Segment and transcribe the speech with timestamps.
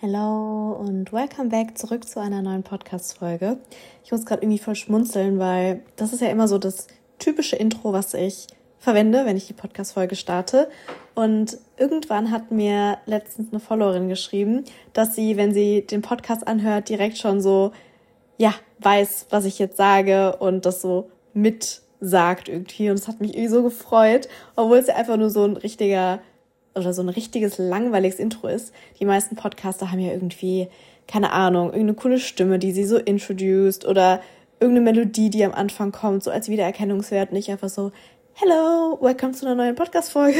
[0.00, 3.58] Hello und welcome back zurück zu einer neuen Podcast-Folge.
[4.04, 6.86] Ich muss gerade irgendwie voll schmunzeln, weil das ist ja immer so das
[7.18, 8.46] typische Intro, was ich
[8.78, 10.70] verwende, wenn ich die Podcast-Folge starte.
[11.16, 16.88] Und irgendwann hat mir letztens eine Followerin geschrieben, dass sie, wenn sie den Podcast anhört,
[16.88, 17.72] direkt schon so,
[18.36, 22.90] ja, weiß, was ich jetzt sage und das so mitsagt irgendwie.
[22.90, 26.20] Und es hat mich irgendwie so gefreut, obwohl es ja einfach nur so ein richtiger
[26.78, 28.72] oder so ein richtiges langweiliges Intro ist.
[29.00, 30.68] Die meisten Podcaster haben ja irgendwie,
[31.06, 34.20] keine Ahnung, irgendeine coole Stimme, die sie so introduced oder
[34.60, 37.92] irgendeine Melodie, die am Anfang kommt, so als Wiedererkennungswert, nicht einfach so,
[38.34, 40.38] hello, welcome zu einer neuen Podcast-Folge.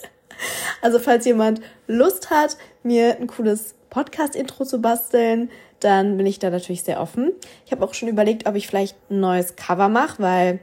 [0.82, 6.50] also falls jemand Lust hat, mir ein cooles Podcast-Intro zu basteln, dann bin ich da
[6.50, 7.32] natürlich sehr offen.
[7.66, 10.60] Ich habe auch schon überlegt, ob ich vielleicht ein neues Cover mache, weil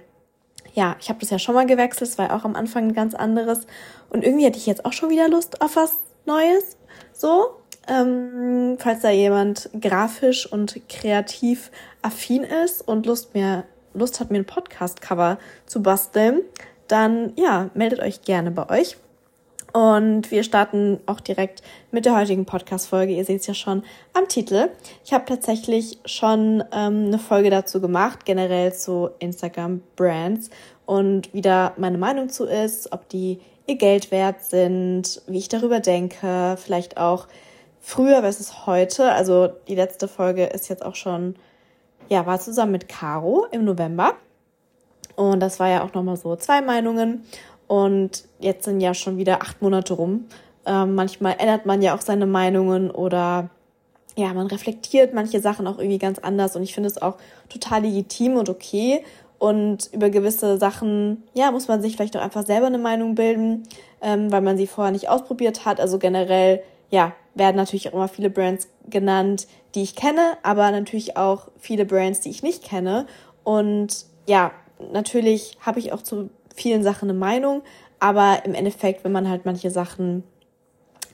[0.78, 2.94] ja, ich habe das ja schon mal gewechselt, es war ja auch am Anfang ein
[2.94, 3.66] ganz anderes.
[4.12, 5.96] Und irgendwie hätte ich jetzt auch schon wieder Lust auf was
[6.26, 6.78] Neues.
[7.14, 7.56] So,
[7.88, 11.72] ähm, falls da jemand grafisch und kreativ
[12.04, 13.64] affin ist und Lust mir
[13.96, 16.42] Lust hat, mir ein Podcast-Cover zu basteln,
[16.88, 18.98] dann ja, meldet euch gerne bei euch.
[19.78, 21.62] Und wir starten auch direkt
[21.92, 23.14] mit der heutigen Podcast-Folge.
[23.14, 24.70] Ihr seht es ja schon am Titel.
[25.06, 30.50] Ich habe tatsächlich schon ähm, eine Folge dazu gemacht, generell zu Instagram-Brands
[30.88, 35.48] und wie da meine Meinung zu ist, ob die ihr Geld wert sind, wie ich
[35.48, 37.28] darüber denke, vielleicht auch
[37.80, 39.12] früher versus heute.
[39.12, 41.36] Also die letzte Folge ist jetzt auch schon,
[42.10, 44.16] ja, war zusammen mit Caro im November.
[45.16, 47.26] Und das war ja auch nochmal so zwei Meinungen.
[47.68, 50.26] Und jetzt sind ja schon wieder acht Monate rum.
[50.66, 53.50] Ähm, manchmal ändert man ja auch seine Meinungen oder
[54.16, 56.56] ja, man reflektiert manche Sachen auch irgendwie ganz anders.
[56.56, 57.18] Und ich finde es auch
[57.50, 59.04] total legitim und okay.
[59.38, 63.64] Und über gewisse Sachen, ja, muss man sich vielleicht auch einfach selber eine Meinung bilden,
[64.02, 65.80] ähm, weil man sie vorher nicht ausprobiert hat.
[65.80, 71.18] Also generell, ja, werden natürlich auch immer viele Brands genannt, die ich kenne, aber natürlich
[71.18, 73.06] auch viele Brands, die ich nicht kenne.
[73.44, 74.52] Und ja,
[74.92, 77.62] natürlich habe ich auch zu vielen Sachen eine Meinung,
[78.00, 80.24] aber im Endeffekt, wenn man halt manche Sachen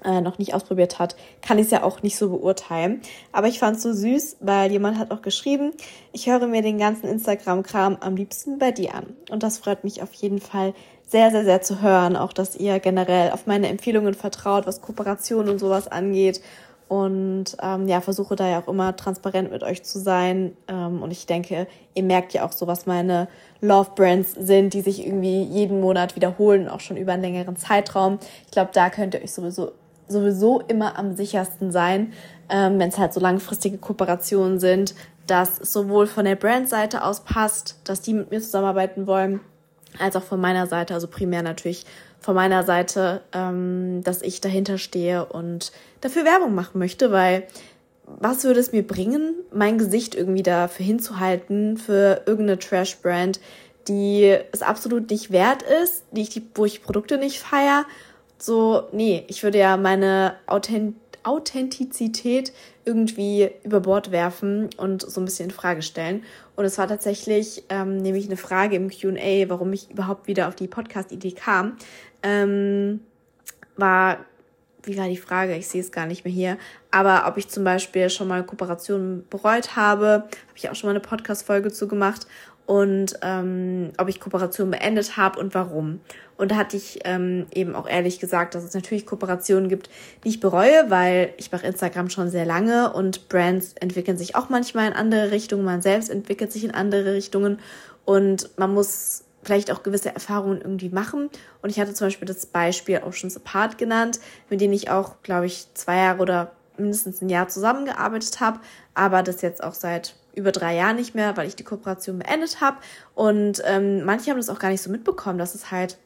[0.03, 3.01] äh, noch nicht ausprobiert hat, kann ich es ja auch nicht so beurteilen.
[3.31, 5.71] Aber ich fand es so süß, weil jemand hat auch geschrieben,
[6.11, 9.15] ich höre mir den ganzen Instagram-Kram am liebsten bei dir an.
[9.29, 10.73] Und das freut mich auf jeden Fall
[11.07, 12.15] sehr, sehr, sehr zu hören.
[12.15, 16.41] Auch, dass ihr generell auf meine Empfehlungen vertraut, was Kooperation und sowas angeht.
[16.93, 20.55] Und ähm, ja, versuche da ja auch immer transparent mit euch zu sein.
[20.67, 21.65] Ähm, und ich denke,
[21.95, 23.27] ihr merkt ja auch so, was meine
[23.61, 28.19] Love Brands sind, die sich irgendwie jeden Monat wiederholen, auch schon über einen längeren Zeitraum.
[28.45, 29.71] Ich glaube, da könnt ihr euch sowieso
[30.07, 32.13] sowieso immer am sichersten sein,
[32.49, 34.93] ähm, wenn es halt so langfristige Kooperationen sind,
[35.25, 39.39] dass es sowohl von der Brandseite aus passt, dass die mit mir zusammenarbeiten wollen,
[39.97, 41.87] als auch von meiner Seite, also primär natürlich
[42.19, 45.71] von meiner Seite, ähm, dass ich dahinter stehe und
[46.03, 47.47] dafür Werbung machen möchte, weil
[48.05, 53.39] was würde es mir bringen, mein Gesicht irgendwie dafür hinzuhalten für irgendeine Trash-Brand,
[53.87, 57.85] die es absolut nicht wert ist, die ich die, wo ich Produkte nicht feier
[58.43, 62.51] so, nee, ich würde ja meine Authent Authentizität
[62.83, 66.23] irgendwie über Bord werfen und so ein bisschen in Frage stellen.
[66.57, 70.55] Und es war tatsächlich ähm, nämlich eine Frage im QA, warum ich überhaupt wieder auf
[70.55, 71.77] die Podcast-Idee kam.
[72.23, 72.99] Ähm,
[73.77, 74.25] war,
[74.83, 75.55] wie war die Frage?
[75.55, 76.57] Ich sehe es gar nicht mehr hier.
[76.91, 80.91] Aber ob ich zum Beispiel schon mal Kooperationen bereut habe, habe ich auch schon mal
[80.91, 82.27] eine Podcast-Folge zu gemacht
[82.65, 85.99] und ähm, ob ich Kooperation beendet habe und warum.
[86.37, 89.89] Und da hatte ich ähm, eben auch ehrlich gesagt, dass es natürlich Kooperationen gibt,
[90.23, 94.49] die ich bereue, weil ich mache Instagram schon sehr lange und Brands entwickeln sich auch
[94.49, 97.59] manchmal in andere Richtungen, man selbst entwickelt sich in andere Richtungen
[98.05, 101.29] und man muss vielleicht auch gewisse Erfahrungen irgendwie machen.
[101.61, 105.45] Und ich hatte zum Beispiel das Beispiel Oceans Apart genannt, mit denen ich auch, glaube
[105.45, 108.59] ich, zwei Jahre oder mindestens ein Jahr zusammengearbeitet habe,
[108.93, 112.61] aber das jetzt auch seit über drei Jahren nicht mehr, weil ich die Kooperation beendet
[112.61, 112.77] habe.
[113.13, 115.97] Und ähm, manche haben das auch gar nicht so mitbekommen, dass es halt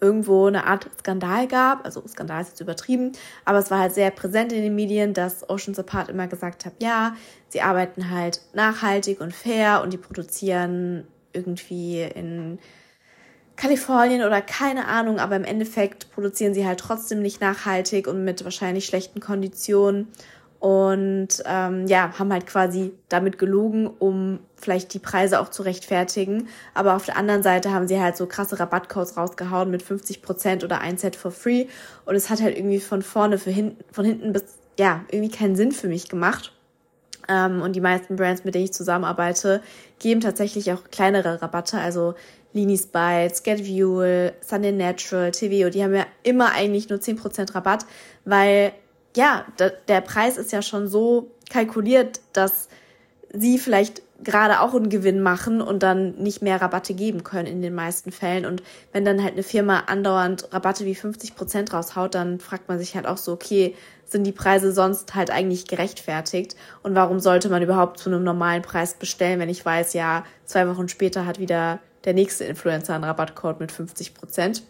[0.00, 1.84] irgendwo eine Art Skandal gab.
[1.84, 3.12] Also Skandal ist jetzt übertrieben,
[3.46, 6.74] aber es war halt sehr präsent in den Medien, dass Oceans Apart immer gesagt hat,
[6.80, 7.16] ja,
[7.48, 12.58] sie arbeiten halt nachhaltig und fair und die produzieren irgendwie in
[13.56, 18.44] Kalifornien oder keine Ahnung, aber im Endeffekt produzieren sie halt trotzdem nicht nachhaltig und mit
[18.44, 20.08] wahrscheinlich schlechten Konditionen
[20.64, 26.48] und ähm, ja, haben halt quasi damit gelogen, um vielleicht die Preise auch zu rechtfertigen.
[26.72, 30.64] Aber auf der anderen Seite haben sie halt so krasse Rabattcodes rausgehauen mit 50 Prozent
[30.64, 31.66] oder ein Set for free.
[32.06, 34.44] Und es hat halt irgendwie von vorne, für hinten, von hinten bis,
[34.78, 36.53] ja, irgendwie keinen Sinn für mich gemacht.
[37.28, 39.62] Ähm, und die meisten Brands, mit denen ich zusammenarbeite,
[39.98, 41.78] geben tatsächlich auch kleinere Rabatte.
[41.78, 42.14] Also
[42.52, 47.84] Linis Bites, Get Fuel, Sunday Natural, TVO, die haben ja immer eigentlich nur 10% Rabatt,
[48.24, 48.72] weil
[49.16, 49.46] ja,
[49.88, 52.68] der Preis ist ja schon so kalkuliert, dass
[53.32, 57.62] sie vielleicht gerade auch einen Gewinn machen und dann nicht mehr Rabatte geben können in
[57.62, 58.46] den meisten Fällen.
[58.46, 58.62] Und
[58.92, 62.94] wenn dann halt eine Firma andauernd Rabatte wie 50 Prozent raushaut, dann fragt man sich
[62.94, 63.74] halt auch so, okay,
[64.06, 66.54] sind die Preise sonst halt eigentlich gerechtfertigt?
[66.82, 70.68] Und warum sollte man überhaupt zu einem normalen Preis bestellen, wenn ich weiß, ja, zwei
[70.68, 74.62] Wochen später hat wieder der nächste Influencer einen Rabattcode mit 50 Prozent?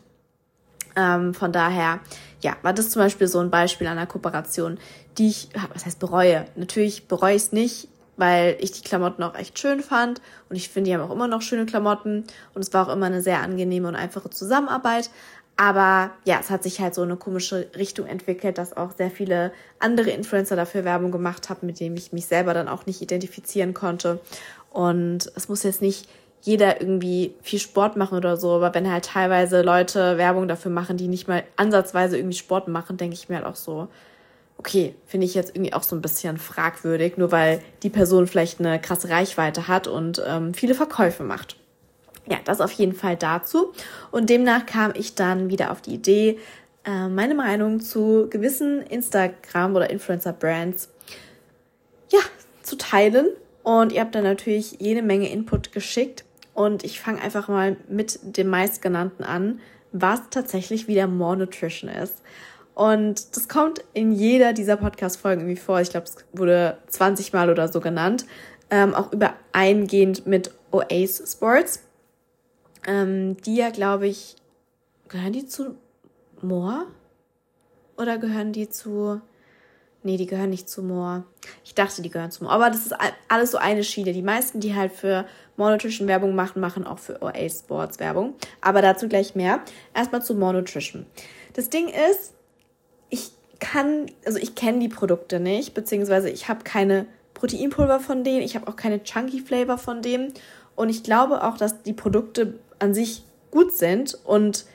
[0.96, 2.00] Ähm, von daher,
[2.40, 4.78] ja, war das zum Beispiel so ein Beispiel einer Kooperation,
[5.18, 6.46] die ich, was heißt bereue?
[6.56, 10.68] Natürlich bereue ich es nicht, weil ich die Klamotten auch echt schön fand und ich
[10.68, 12.24] finde, die haben auch immer noch schöne Klamotten
[12.54, 15.10] und es war auch immer eine sehr angenehme und einfache Zusammenarbeit.
[15.56, 19.52] Aber ja, es hat sich halt so eine komische Richtung entwickelt, dass auch sehr viele
[19.78, 23.72] andere Influencer dafür Werbung gemacht haben, mit denen ich mich selber dann auch nicht identifizieren
[23.72, 24.20] konnte.
[24.70, 26.08] Und es muss jetzt nicht
[26.42, 30.96] jeder irgendwie viel Sport machen oder so, aber wenn halt teilweise Leute Werbung dafür machen,
[30.96, 33.88] die nicht mal ansatzweise irgendwie Sport machen, denke ich mir halt auch so,
[34.56, 38.60] okay, finde ich jetzt irgendwie auch so ein bisschen fragwürdig, nur weil die Person vielleicht
[38.60, 41.56] eine krasse Reichweite hat und ähm, viele Verkäufe macht.
[42.26, 43.72] Ja, das auf jeden Fall dazu.
[44.10, 46.38] Und demnach kam ich dann wieder auf die Idee,
[46.84, 50.88] äh, meine Meinung zu gewissen Instagram- oder Influencer-Brands
[52.10, 52.20] ja,
[52.62, 53.28] zu teilen.
[53.62, 56.24] Und ihr habt dann natürlich jede Menge Input geschickt.
[56.54, 59.60] Und ich fange einfach mal mit dem meistgenannten an,
[59.92, 62.22] was tatsächlich wieder More Nutrition ist.
[62.74, 65.80] Und das kommt in jeder dieser Podcast-Folgen irgendwie vor.
[65.80, 68.26] Ich glaube, es wurde 20 Mal oder so genannt.
[68.70, 71.80] Ähm, auch übereingehend mit Oasis Sports.
[72.86, 74.36] Ähm, die ja, glaube ich,
[75.08, 75.76] gehören die zu
[76.42, 76.86] Moore?
[77.96, 79.20] Oder gehören die zu.
[80.02, 81.24] Nee, die gehören nicht zu Moore.
[81.64, 82.56] Ich dachte, die gehören zu Moore.
[82.56, 82.94] Aber das ist
[83.28, 84.12] alles so eine Schiene.
[84.12, 88.34] Die meisten, die halt für More Nutrition Werbung machen, machen auch für Oasis Sports Werbung.
[88.60, 89.60] Aber dazu gleich mehr.
[89.94, 91.06] Erstmal zu More Nutrition.
[91.54, 92.33] Das Ding ist,
[93.64, 98.54] kann, also ich kenne die Produkte nicht, beziehungsweise ich habe keine Proteinpulver von denen, ich
[98.54, 100.32] habe auch keine Chunky Flavor von dem.
[100.76, 104.66] Und ich glaube auch, dass die Produkte an sich gut sind und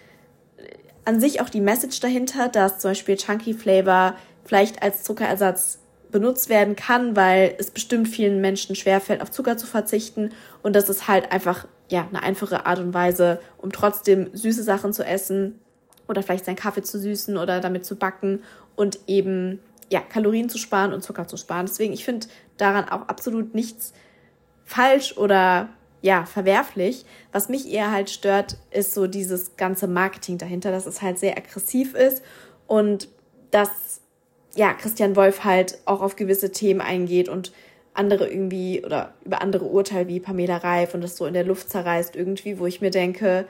[1.05, 5.79] an sich auch die Message dahinter, dass zum Beispiel Chunky Flavor vielleicht als Zuckerersatz
[6.11, 10.31] benutzt werden kann, weil es bestimmt vielen Menschen schwerfällt, auf Zucker zu verzichten.
[10.63, 14.93] Und das ist halt einfach ja eine einfache Art und Weise, um trotzdem süße Sachen
[14.93, 15.59] zu essen,
[16.09, 18.41] oder vielleicht seinen Kaffee zu süßen oder damit zu backen
[18.79, 19.59] und eben
[19.91, 21.65] ja, Kalorien zu sparen und Zucker zu sparen.
[21.65, 23.91] Deswegen, ich finde daran auch absolut nichts
[24.63, 25.67] falsch oder
[26.01, 27.03] ja, verwerflich.
[27.33, 31.37] Was mich eher halt stört, ist so dieses ganze Marketing dahinter, dass es halt sehr
[31.37, 32.23] aggressiv ist
[32.67, 33.09] und
[33.51, 33.99] dass
[34.55, 37.51] ja, Christian Wolf halt auch auf gewisse Themen eingeht und
[37.93, 41.69] andere irgendwie oder über andere Urteile wie Pamela Reif und das so in der Luft
[41.69, 43.45] zerreißt irgendwie, wo ich mir denke,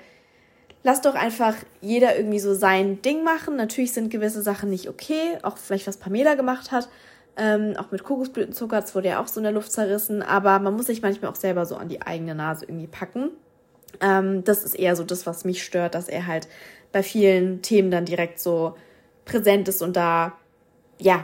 [0.84, 3.56] lass doch einfach jeder irgendwie so sein Ding machen.
[3.56, 6.90] Natürlich sind gewisse Sachen nicht okay, auch vielleicht was Pamela gemacht hat.
[7.38, 10.76] Ähm, auch mit Kokosblütenzucker, das wurde ja auch so in der Luft zerrissen, aber man
[10.76, 13.30] muss sich manchmal auch selber so an die eigene Nase irgendwie packen.
[14.02, 16.50] Ähm, das ist eher so das, was mich stört, dass er halt
[16.92, 18.76] bei vielen Themen dann direkt so
[19.24, 20.34] präsent ist und da,
[21.00, 21.24] ja,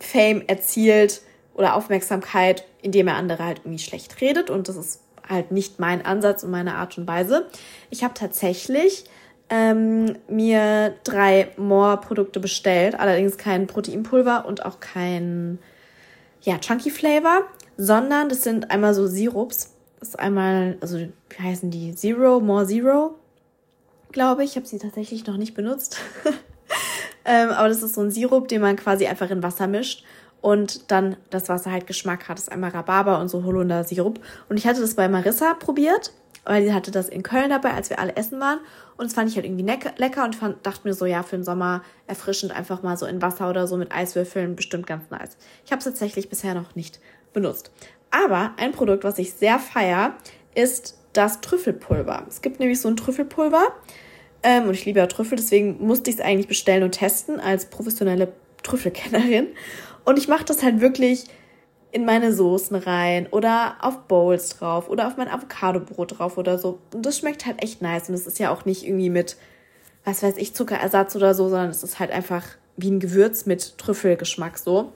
[0.00, 1.22] Fame erzielt
[1.54, 6.04] oder Aufmerksamkeit, indem er andere halt irgendwie schlecht redet und das ist halt nicht mein
[6.04, 7.46] Ansatz und meine Art und Weise.
[7.90, 9.04] Ich habe tatsächlich
[9.50, 15.58] ähm, mir drei More-Produkte bestellt, allerdings kein Proteinpulver und auch kein
[16.42, 17.42] ja, Chunky Flavor,
[17.76, 19.74] sondern das sind einmal so Sirups.
[20.00, 21.94] Das ist einmal, also wie heißen die?
[21.94, 23.16] Zero, More Zero,
[24.12, 24.50] glaube ich.
[24.50, 25.98] Ich habe sie tatsächlich noch nicht benutzt.
[27.24, 30.04] ähm, aber das ist so ein Sirup, den man quasi einfach in Wasser mischt
[30.40, 32.38] und dann das Wasser halt Geschmack hat.
[32.38, 34.20] Das ist einmal Rhabarber und so Holunder-Sirup.
[34.48, 36.12] Und ich hatte das bei Marissa probiert,
[36.44, 38.58] weil sie hatte das in Köln dabei, als wir alle essen waren.
[38.96, 39.64] Und das fand ich halt irgendwie
[39.96, 43.20] lecker und fand, dachte mir so, ja, für den Sommer erfrischend einfach mal so in
[43.20, 45.36] Wasser oder so mit Eiswürfeln bestimmt ganz nice.
[45.64, 47.00] Ich habe es tatsächlich bisher noch nicht
[47.32, 47.70] benutzt.
[48.10, 50.14] Aber ein Produkt, was ich sehr feier,
[50.54, 52.24] ist das Trüffelpulver.
[52.28, 53.74] Es gibt nämlich so ein Trüffelpulver.
[54.42, 57.66] Ähm, und ich liebe ja Trüffel, deswegen musste ich es eigentlich bestellen und testen als
[57.66, 59.48] professionelle Trüffelkennerin.
[60.08, 61.26] Und ich mache das halt wirklich
[61.92, 66.78] in meine Soßen rein oder auf Bowls drauf oder auf mein Avocadobrot drauf oder so.
[66.94, 68.08] Und das schmeckt halt echt nice.
[68.08, 69.36] Und es ist ja auch nicht irgendwie mit,
[70.06, 72.42] was weiß ich, Zuckerersatz oder so, sondern es ist halt einfach
[72.78, 74.94] wie ein Gewürz mit Trüffelgeschmack so.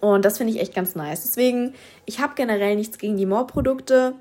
[0.00, 1.20] Und das finde ich echt ganz nice.
[1.20, 1.74] Deswegen,
[2.06, 4.14] ich habe generell nichts gegen die More-Produkte.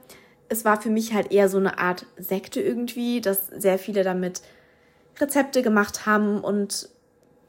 [0.49, 4.41] Es war für mich halt eher so eine Art Sekte irgendwie, dass sehr viele damit
[5.17, 6.89] Rezepte gemacht haben und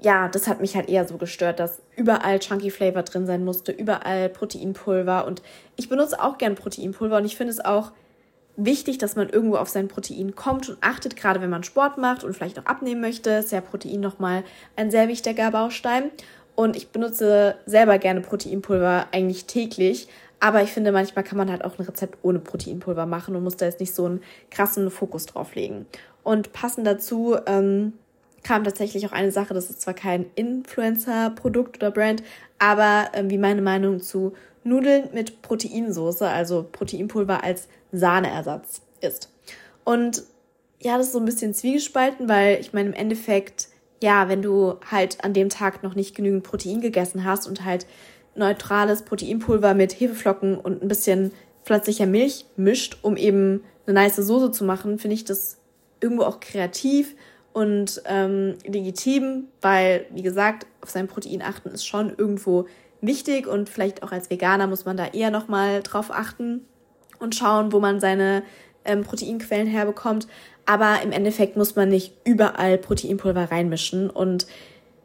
[0.02, 3.72] ja, das hat mich halt eher so gestört, dass überall Chunky Flavor drin sein musste,
[3.72, 5.42] überall Proteinpulver und
[5.76, 7.92] ich benutze auch gern Proteinpulver und ich finde es auch
[8.56, 12.24] wichtig, dass man irgendwo auf sein Protein kommt und achtet, gerade wenn man Sport macht
[12.24, 14.44] und vielleicht auch abnehmen möchte, ist ja Protein nochmal
[14.76, 16.10] ein sehr wichtiger Baustein.
[16.56, 20.08] Und ich benutze selber gerne Proteinpulver eigentlich täglich.
[20.40, 23.56] Aber ich finde, manchmal kann man halt auch ein Rezept ohne Proteinpulver machen und muss
[23.56, 25.86] da jetzt nicht so einen krassen Fokus drauf legen.
[26.22, 27.94] Und passend dazu ähm,
[28.42, 32.22] kam tatsächlich auch eine Sache, das ist zwar kein Influencer-Produkt oder Brand,
[32.58, 34.32] aber ähm, wie meine Meinung zu
[34.64, 39.30] Nudeln mit Proteinsoße, also Proteinpulver als Sahneersatz ist.
[39.84, 40.22] Und
[40.80, 43.68] ja, das ist so ein bisschen zwiegespalten, weil ich meine, im Endeffekt,
[44.02, 47.86] ja, wenn du halt an dem Tag noch nicht genügend Protein gegessen hast und halt
[48.34, 51.32] neutrales Proteinpulver mit Hefeflocken und ein bisschen
[51.64, 55.58] pflanzlicher Milch mischt, um eben eine nice Soße zu machen, finde ich das
[56.00, 57.14] irgendwo auch kreativ
[57.52, 62.66] und ähm, legitim, weil, wie gesagt, auf sein Protein achten ist schon irgendwo
[63.00, 66.66] wichtig und vielleicht auch als Veganer muss man da eher nochmal drauf achten
[67.18, 68.42] und schauen, wo man seine
[68.84, 70.26] ähm, Proteinquellen herbekommt.
[70.66, 74.46] Aber im Endeffekt muss man nicht überall Proteinpulver reinmischen und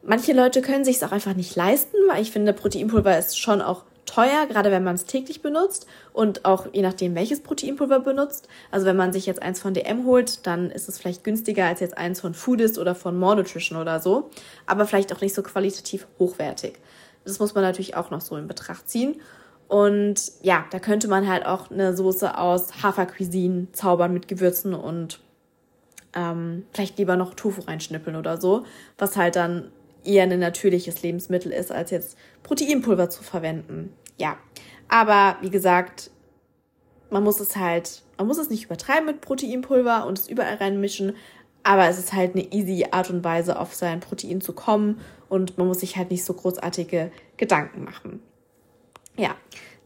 [0.04, 3.62] manche Leute können sich es auch einfach nicht leisten, weil ich finde, Proteinpulver ist schon
[3.62, 8.48] auch teuer, gerade wenn man es täglich benutzt und auch je nachdem, welches Proteinpulver benutzt.
[8.72, 11.80] Also wenn man sich jetzt eins von DM holt, dann ist es vielleicht günstiger als
[11.80, 14.30] jetzt eins von Foodist oder von More Nutrition oder so,
[14.66, 16.80] aber vielleicht auch nicht so qualitativ hochwertig.
[17.24, 19.20] Das muss man natürlich auch noch so in Betracht ziehen.
[19.68, 25.20] Und ja, da könnte man halt auch eine Soße aus Hafercuisine zaubern mit Gewürzen und
[26.14, 28.66] ähm, vielleicht lieber noch Tofu reinschnippeln oder so,
[28.98, 29.72] was halt dann
[30.06, 33.94] eher ein natürliches Lebensmittel ist, als jetzt Proteinpulver zu verwenden.
[34.18, 34.38] Ja,
[34.88, 36.12] aber wie gesagt,
[37.10, 41.16] man muss es halt, man muss es nicht übertreiben mit Proteinpulver und es überall reinmischen,
[41.64, 45.58] aber es ist halt eine easy Art und Weise, auf sein Protein zu kommen und
[45.58, 48.22] man muss sich halt nicht so großartige Gedanken machen.
[49.18, 49.36] Ja,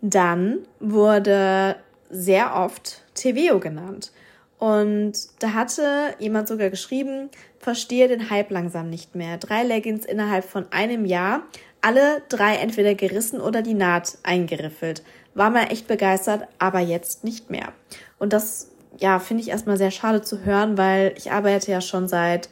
[0.01, 1.77] dann wurde
[2.09, 4.11] sehr oft TVO genannt.
[4.59, 9.37] Und da hatte jemand sogar geschrieben, verstehe den Hype langsam nicht mehr.
[9.37, 11.43] Drei Leggings innerhalb von einem Jahr,
[11.81, 15.01] alle drei entweder gerissen oder die Naht eingeriffelt.
[15.33, 17.71] War mal echt begeistert, aber jetzt nicht mehr.
[18.17, 22.09] Und das, ja, finde ich erstmal sehr schade zu hören, weil ich arbeite ja schon
[22.09, 22.49] seit,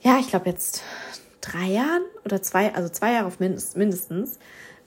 [0.00, 0.84] ja, ich glaube jetzt
[1.40, 4.38] drei Jahren oder zwei, also zwei Jahre auf mindest, mindestens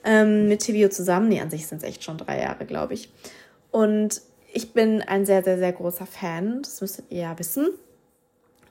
[0.05, 1.27] ähm, mit TVO zusammen.
[1.27, 3.11] Nee, an sich sind es echt schon drei Jahre, glaube ich.
[3.71, 4.21] Und
[4.53, 6.61] ich bin ein sehr, sehr, sehr großer Fan.
[6.61, 7.69] Das müsstet ihr ja wissen.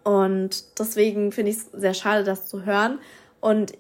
[0.05, 2.99] Und deswegen finde ich es sehr schade, das zu hören.
[3.41, 3.73] Und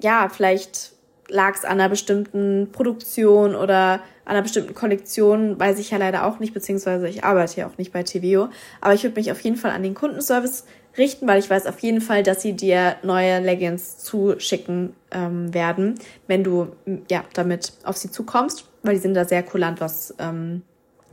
[0.00, 0.92] ja, vielleicht
[1.28, 6.26] lag es an einer bestimmten Produktion oder an einer bestimmten Kollektion, weiß ich ja leider
[6.26, 8.48] auch nicht, beziehungsweise ich arbeite ja auch nicht bei TVO.
[8.80, 10.64] Aber ich würde mich auf jeden Fall an den Kundenservice
[10.98, 15.94] richten, weil ich weiß auf jeden Fall, dass sie dir neue Leggings zuschicken ähm, werden,
[16.26, 16.68] wenn du
[17.10, 20.62] ja damit auf sie zukommst, weil die sind da sehr kulant, was ähm,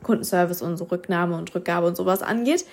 [0.04, 2.66] Kundenservice und so Rücknahme und Rückgabe und sowas angeht.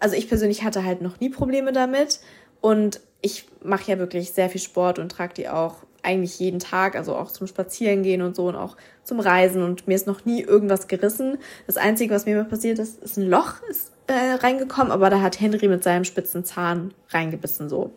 [0.00, 2.20] Also ich persönlich hatte halt noch nie Probleme damit
[2.60, 6.96] und ich mache ja wirklich sehr viel Sport und trage die auch eigentlich jeden Tag,
[6.96, 10.42] also auch zum Spazierengehen und so und auch zum Reisen und mir ist noch nie
[10.42, 11.38] irgendwas gerissen.
[11.66, 15.20] Das Einzige, was mir mal passiert ist, ist ein Loch ist, äh, reingekommen, aber da
[15.20, 17.92] hat Henry mit seinem spitzen Zahn reingebissen so.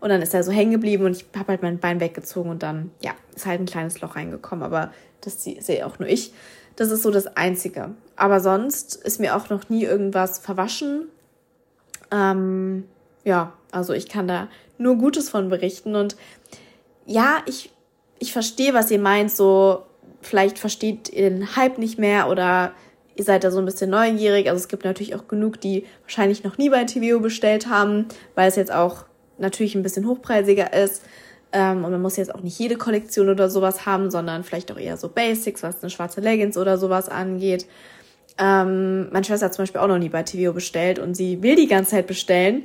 [0.00, 2.64] Und dann ist er so hängen geblieben und ich habe halt mein Bein weggezogen und
[2.64, 6.32] dann, ja, ist halt ein kleines Loch reingekommen, aber das sehe auch nur ich.
[6.74, 7.90] Das ist so das Einzige.
[8.22, 11.08] Aber sonst ist mir auch noch nie irgendwas verwaschen.
[12.12, 12.84] Ähm,
[13.24, 14.46] ja, also ich kann da
[14.78, 15.96] nur Gutes von berichten.
[15.96, 16.14] Und
[17.04, 17.72] ja, ich,
[18.20, 19.32] ich verstehe, was ihr meint.
[19.32, 19.82] So,
[20.20, 22.70] vielleicht versteht ihr den Hype nicht mehr oder
[23.16, 24.48] ihr seid da so ein bisschen neugierig.
[24.48, 28.48] Also es gibt natürlich auch genug, die wahrscheinlich noch nie bei TVO bestellt haben, weil
[28.48, 29.04] es jetzt auch
[29.38, 31.02] natürlich ein bisschen hochpreisiger ist.
[31.50, 34.78] Ähm, und man muss jetzt auch nicht jede Kollektion oder sowas haben, sondern vielleicht auch
[34.78, 37.66] eher so Basics, was eine schwarze Leggings oder sowas angeht.
[38.38, 41.56] Ähm, meine Schwester hat zum Beispiel auch noch nie bei TVO bestellt und sie will
[41.56, 42.64] die ganze Zeit bestellen.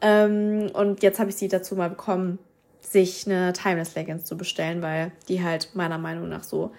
[0.00, 2.38] Ähm, und jetzt habe ich sie dazu mal bekommen,
[2.80, 6.70] sich eine Timeless Leggings zu bestellen, weil die halt meiner Meinung nach so,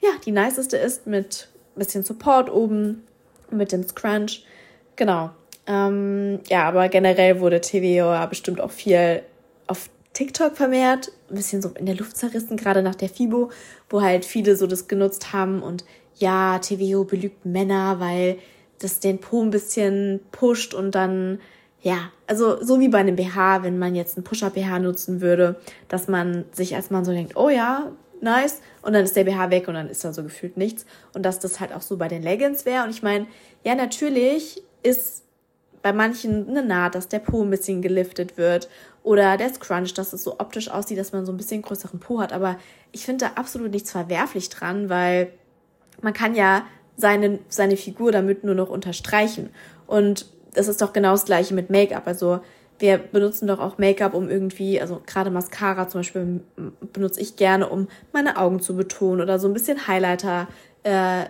[0.00, 1.48] ja, die niceste ist mit
[1.80, 3.02] bisschen Support oben,
[3.50, 4.44] mit dem Scrunch.
[4.96, 5.30] Genau.
[5.66, 9.22] Ähm, ja, aber generell wurde TVO ja bestimmt auch viel
[9.66, 13.50] auf TikTok vermehrt, ein bisschen so in der Luft zerrissen, gerade nach der FIBO,
[13.88, 15.84] wo halt viele so das genutzt haben und
[16.20, 18.38] ja, TVO belügt Männer, weil
[18.78, 21.40] das den Po ein bisschen pusht und dann,
[21.82, 25.56] ja, also so wie bei einem BH, wenn man jetzt einen Push-Up-BH nutzen würde,
[25.88, 29.50] dass man sich als Mann so denkt, oh ja, nice, und dann ist der BH
[29.50, 30.86] weg und dann ist da so gefühlt nichts.
[31.14, 32.84] Und dass das halt auch so bei den Leggings wäre.
[32.84, 33.26] Und ich meine,
[33.64, 35.24] ja, natürlich ist
[35.82, 38.68] bei manchen eine Naht, dass der Po ein bisschen geliftet wird
[39.02, 42.20] oder der Scrunch, dass es so optisch aussieht, dass man so ein bisschen größeren Po
[42.20, 42.32] hat.
[42.32, 42.58] Aber
[42.92, 45.32] ich finde da absolut nichts verwerflich dran, weil
[46.02, 46.64] man kann ja
[46.96, 49.50] seine, seine Figur damit nur noch unterstreichen.
[49.86, 52.06] Und das ist doch genau das gleiche mit Make-up.
[52.06, 52.40] Also
[52.78, 56.40] wir benutzen doch auch Make-up, um irgendwie, also gerade Mascara zum Beispiel
[56.92, 60.48] benutze ich gerne, um meine Augen zu betonen oder so ein bisschen Highlighter
[60.82, 61.24] äh,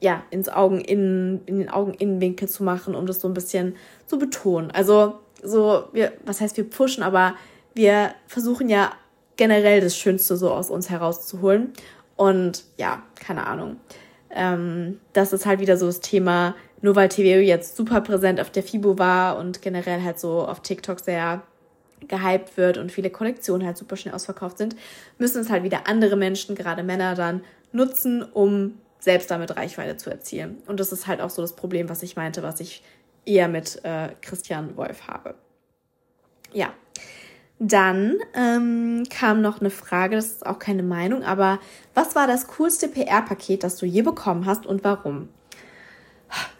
[0.00, 3.74] ja, ins Augen in, in den Augeninnenwinkel zu machen, um das so ein bisschen
[4.06, 4.70] zu betonen.
[4.70, 7.34] Also so, wir, was heißt wir pushen, aber
[7.74, 8.92] wir versuchen ja
[9.36, 11.72] generell das Schönste so aus uns herauszuholen.
[12.16, 13.76] Und ja, keine Ahnung.
[14.30, 18.50] Ähm, das ist halt wieder so das Thema, nur weil TVO jetzt super präsent auf
[18.50, 21.42] der FIBO war und generell halt so auf TikTok sehr
[22.08, 24.76] gehypt wird und viele Kollektionen halt super schnell ausverkauft sind,
[25.18, 27.42] müssen es halt wieder andere Menschen, gerade Männer, dann
[27.72, 30.58] nutzen, um selbst damit Reichweite zu erzielen.
[30.66, 32.82] Und das ist halt auch so das Problem, was ich meinte, was ich
[33.24, 35.34] eher mit äh, Christian Wolf habe.
[36.52, 36.72] Ja.
[37.58, 41.58] Dann ähm, kam noch eine Frage, das ist auch keine Meinung, aber
[41.94, 45.28] was war das coolste PR-Paket, das du je bekommen hast und warum?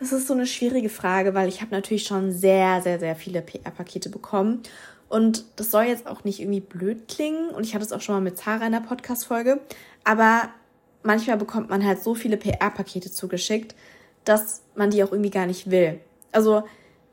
[0.01, 3.43] Das ist so eine schwierige Frage, weil ich habe natürlich schon sehr, sehr, sehr viele
[3.43, 4.63] PR-Pakete bekommen.
[5.09, 7.51] Und das soll jetzt auch nicht irgendwie blöd klingen.
[7.51, 9.61] Und ich hatte es auch schon mal mit Zara in der Podcast-Folge.
[10.05, 10.49] Aber
[11.03, 13.75] manchmal bekommt man halt so viele PR-Pakete zugeschickt,
[14.25, 16.01] dass man die auch irgendwie gar nicht will.
[16.33, 16.65] Also,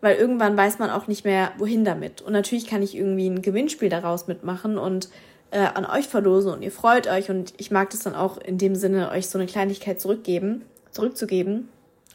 [0.03, 2.21] weil irgendwann weiß man auch nicht mehr, wohin damit.
[2.21, 5.07] Und natürlich kann ich irgendwie ein Gewinnspiel daraus mitmachen und
[5.51, 8.57] äh, an euch verlosen und ihr freut euch und ich mag das dann auch in
[8.57, 11.69] dem Sinne, euch so eine Kleinigkeit zurückgeben, zurückzugeben.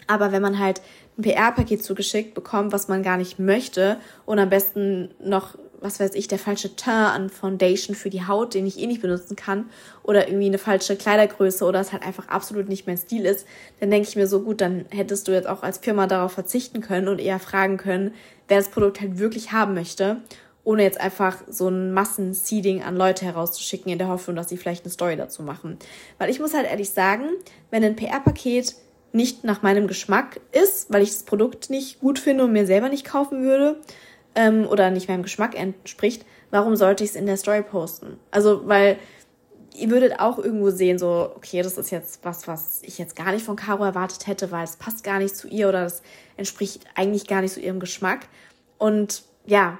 [0.06, 0.82] Aber wenn man halt
[1.16, 6.14] ein PR-Paket zugeschickt bekommt, was man gar nicht möchte und am besten noch was weiß
[6.14, 9.70] ich, der falsche Teint an Foundation für die Haut, den ich eh nicht benutzen kann,
[10.02, 13.46] oder irgendwie eine falsche Kleidergröße oder es halt einfach absolut nicht mein Stil ist,
[13.80, 16.80] dann denke ich mir so gut, dann hättest du jetzt auch als Firma darauf verzichten
[16.80, 18.14] können und eher fragen können,
[18.48, 20.18] wer das Produkt halt wirklich haben möchte,
[20.64, 24.84] ohne jetzt einfach so ein Massenseeding an Leute herauszuschicken in der Hoffnung, dass sie vielleicht
[24.84, 25.78] eine Story dazu machen.
[26.18, 27.24] Weil ich muss halt ehrlich sagen,
[27.70, 28.74] wenn ein PR-Paket
[29.12, 32.88] nicht nach meinem Geschmack ist, weil ich das Produkt nicht gut finde und mir selber
[32.88, 33.80] nicht kaufen würde,
[34.34, 38.18] ähm, oder nicht meinem Geschmack entspricht, warum sollte ich es in der Story posten?
[38.30, 38.98] Also, weil
[39.74, 43.32] ihr würdet auch irgendwo sehen, so, okay, das ist jetzt was, was ich jetzt gar
[43.32, 46.02] nicht von Caro erwartet hätte, weil es passt gar nicht zu ihr oder das
[46.36, 48.26] entspricht eigentlich gar nicht zu ihrem Geschmack.
[48.78, 49.78] Und ja,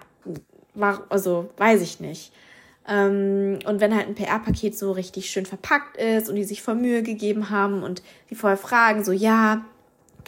[0.74, 2.32] war, also weiß ich nicht.
[2.86, 6.76] Ähm, und wenn halt ein PR-Paket so richtig schön verpackt ist und die sich voll
[6.76, 9.64] Mühe gegeben haben und die vorher fragen, so, ja,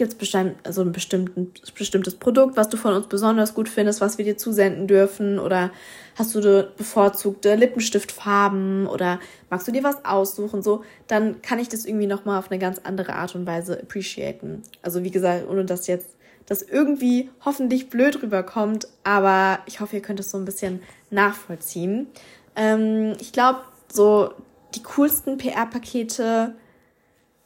[0.00, 4.16] gibt es bestimmt, also ein bestimmtes Produkt, was du von uns besonders gut findest, was
[4.16, 5.38] wir dir zusenden dürfen?
[5.38, 5.72] Oder
[6.16, 6.40] hast du
[6.74, 10.62] bevorzugte Lippenstiftfarben oder magst du dir was aussuchen?
[10.62, 14.62] So, dann kann ich das irgendwie nochmal auf eine ganz andere Art und Weise appreciaten.
[14.80, 20.02] Also wie gesagt, ohne dass jetzt das irgendwie hoffentlich blöd rüberkommt, aber ich hoffe, ihr
[20.02, 22.06] könnt es so ein bisschen nachvollziehen.
[22.56, 23.60] Ähm, ich glaube,
[23.92, 24.32] so
[24.74, 26.54] die coolsten PR-Pakete,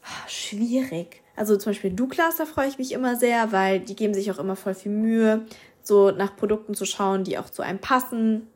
[0.04, 1.23] ah, schwierig.
[1.36, 4.38] Also zum Beispiel Douglas, da freue ich mich immer sehr, weil die geben sich auch
[4.38, 5.46] immer voll viel Mühe,
[5.82, 8.46] so nach Produkten zu schauen, die auch zu einem passen.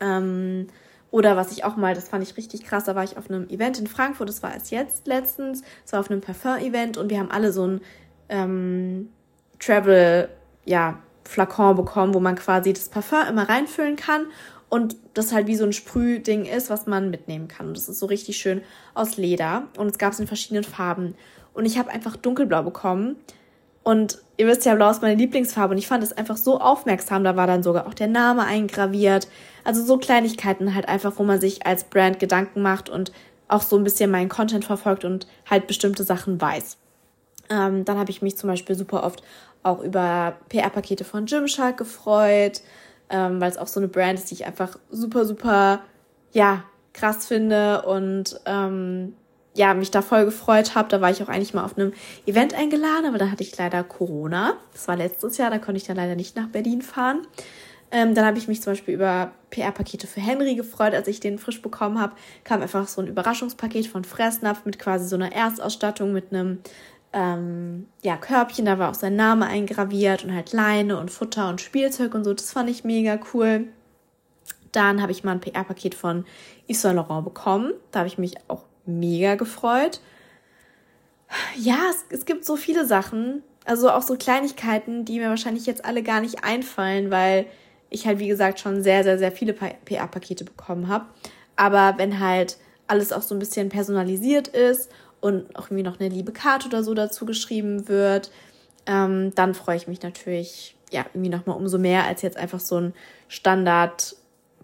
[0.00, 0.66] Ähm,
[1.10, 3.48] oder was ich auch mal, das fand ich richtig krass, da war ich auf einem
[3.48, 7.18] Event in Frankfurt, das war es jetzt letztens, es war auf einem Parfum-Event und wir
[7.18, 7.80] haben alle so ein
[8.28, 9.08] ähm,
[9.58, 10.28] Travel,
[10.66, 14.26] ja, Flakon bekommen, wo man quasi das Parfum immer reinfüllen kann
[14.68, 17.68] und das halt wie so ein Sprühding ist, was man mitnehmen kann.
[17.68, 18.62] Und das ist so richtig schön
[18.94, 21.14] aus Leder und es gab es in verschiedenen Farben
[21.54, 23.16] und ich habe einfach dunkelblau bekommen.
[23.82, 27.24] Und ihr wisst ja, blau ist meine Lieblingsfarbe und ich fand es einfach so aufmerksam.
[27.24, 29.28] Da war dann sogar auch der Name eingraviert.
[29.64, 33.12] Also so Kleinigkeiten halt einfach, wo man sich als Brand Gedanken macht und
[33.48, 36.76] auch so ein bisschen meinen Content verfolgt und halt bestimmte Sachen weiß.
[37.50, 39.22] Ähm, dann habe ich mich zum Beispiel super oft
[39.62, 42.60] auch über PR-Pakete von Gymshark gefreut,
[43.10, 45.80] ähm, weil es auch so eine Brand ist, die ich einfach super, super,
[46.32, 49.14] ja, krass finde und ähm,
[49.54, 50.88] ja, mich da voll gefreut habe.
[50.88, 51.92] Da war ich auch eigentlich mal auf einem
[52.26, 54.54] Event eingeladen, aber da hatte ich leider Corona.
[54.72, 57.26] Das war letztes Jahr, da konnte ich dann leider nicht nach Berlin fahren.
[57.90, 61.38] Ähm, dann habe ich mich zum Beispiel über PR-Pakete für Henry gefreut, als ich den
[61.38, 62.14] frisch bekommen habe.
[62.44, 66.58] Kam einfach so ein Überraschungspaket von Fressnapf mit quasi so einer Erstausstattung mit einem
[67.14, 68.66] ähm, ja, Körbchen.
[68.66, 72.34] Da war auch sein Name eingraviert und halt Leine und Futter und Spielzeug und so.
[72.34, 73.68] Das fand ich mega cool.
[74.72, 76.26] Dann habe ich mal ein PR-Paket von
[76.68, 77.72] Yves Saint Laurent bekommen.
[77.90, 80.00] Da habe ich mich auch mega gefreut.
[81.56, 85.84] Ja, es, es gibt so viele Sachen, also auch so Kleinigkeiten, die mir wahrscheinlich jetzt
[85.84, 87.46] alle gar nicht einfallen, weil
[87.90, 91.06] ich halt, wie gesagt, schon sehr, sehr, sehr viele PA-Pakete bekommen habe.
[91.56, 96.08] Aber wenn halt alles auch so ein bisschen personalisiert ist und auch irgendwie noch eine
[96.08, 98.30] liebe Karte oder so dazu geschrieben wird,
[98.86, 102.80] ähm, dann freue ich mich natürlich ja irgendwie nochmal umso mehr als jetzt einfach so
[102.80, 102.94] ein
[103.28, 104.16] Standard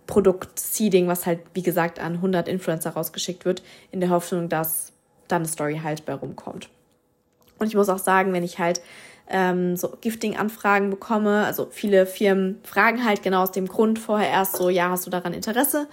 [0.07, 4.93] Produkt-Seeding, was halt, wie gesagt, an 100 Influencer rausgeschickt wird, in der Hoffnung, dass
[5.29, 6.69] dann eine Story halt bei rumkommt.
[7.59, 8.81] Und ich muss auch sagen, wenn ich halt
[9.29, 14.57] ähm, so Gifting-Anfragen bekomme, also viele Firmen fragen halt genau aus dem Grund vorher erst
[14.57, 15.87] so, ja, hast du daran Interesse?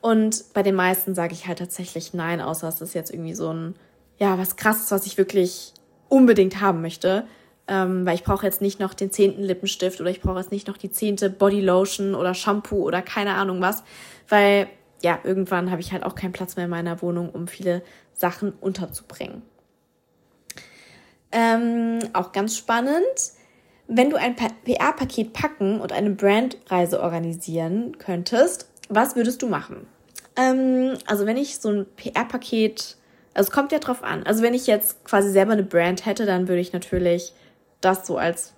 [0.00, 3.52] Und bei den meisten sage ich halt tatsächlich nein, außer es ist jetzt irgendwie so
[3.52, 3.74] ein,
[4.18, 5.72] ja, was krasses, was ich wirklich
[6.08, 7.24] unbedingt haben möchte.
[7.66, 10.68] Ähm, weil ich brauche jetzt nicht noch den zehnten Lippenstift oder ich brauche jetzt nicht
[10.68, 13.82] noch die zehnte Bodylotion oder Shampoo oder keine Ahnung was.
[14.28, 14.68] Weil
[15.02, 17.82] ja, irgendwann habe ich halt auch keinen Platz mehr in meiner Wohnung, um viele
[18.14, 19.42] Sachen unterzubringen.
[21.30, 23.04] Ähm, auch ganz spannend.
[23.86, 29.86] Wenn du ein PR-Paket packen und eine Brandreise organisieren könntest, was würdest du machen?
[30.36, 32.96] Ähm, also wenn ich so ein PR-Paket,
[33.34, 34.22] also es kommt ja drauf an.
[34.22, 37.34] Also wenn ich jetzt quasi selber eine Brand hätte, dann würde ich natürlich
[37.84, 38.54] das so als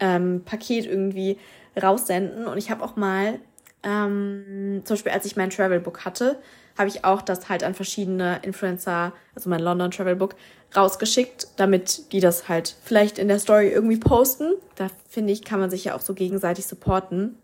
[0.00, 1.38] ähm, Paket irgendwie
[1.80, 2.46] raussenden.
[2.46, 3.38] Und ich habe auch mal,
[3.82, 6.38] ähm, zum Beispiel als ich mein Travelbook hatte,
[6.76, 10.34] habe ich auch das halt an verschiedene Influencer, also mein London Travelbook,
[10.76, 14.52] rausgeschickt, damit die das halt vielleicht in der Story irgendwie posten.
[14.74, 17.36] Da finde ich, kann man sich ja auch so gegenseitig supporten.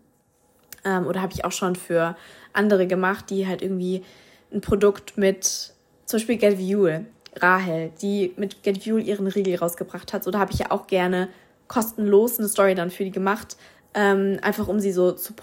[0.85, 2.15] Ähm, oder habe ich auch schon für
[2.51, 4.03] andere gemacht, die halt irgendwie
[4.51, 5.73] ein Produkt mit,
[6.05, 7.03] zum Beispiel Get View,
[7.41, 10.23] Rahel, die mit Get View ihren Riegel rausgebracht hat.
[10.23, 11.29] So, da habe ich ja auch gerne
[11.67, 13.57] kostenlos eine Story dann für die gemacht,
[13.93, 15.33] ähm, einfach um sie so zu,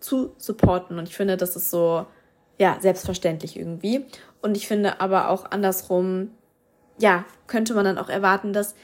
[0.00, 0.98] zu supporten.
[0.98, 2.06] Und ich finde, das ist so,
[2.58, 4.04] ja, selbstverständlich irgendwie.
[4.42, 6.30] Und ich finde aber auch andersrum,
[6.98, 8.74] ja, könnte man dann auch erwarten, dass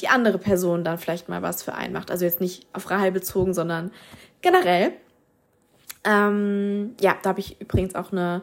[0.00, 2.10] die andere Person dann vielleicht mal was für einen macht.
[2.10, 3.90] Also jetzt nicht auf Rahel bezogen, sondern
[4.40, 4.92] generell.
[6.04, 8.42] Ähm, ja, da habe ich übrigens auch eine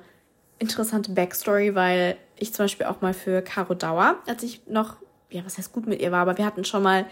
[0.60, 4.96] interessante Backstory, weil ich zum Beispiel auch mal für Caro Dauer, als ich noch,
[5.30, 7.06] ja, was heißt gut mit ihr war, aber wir hatten schon mal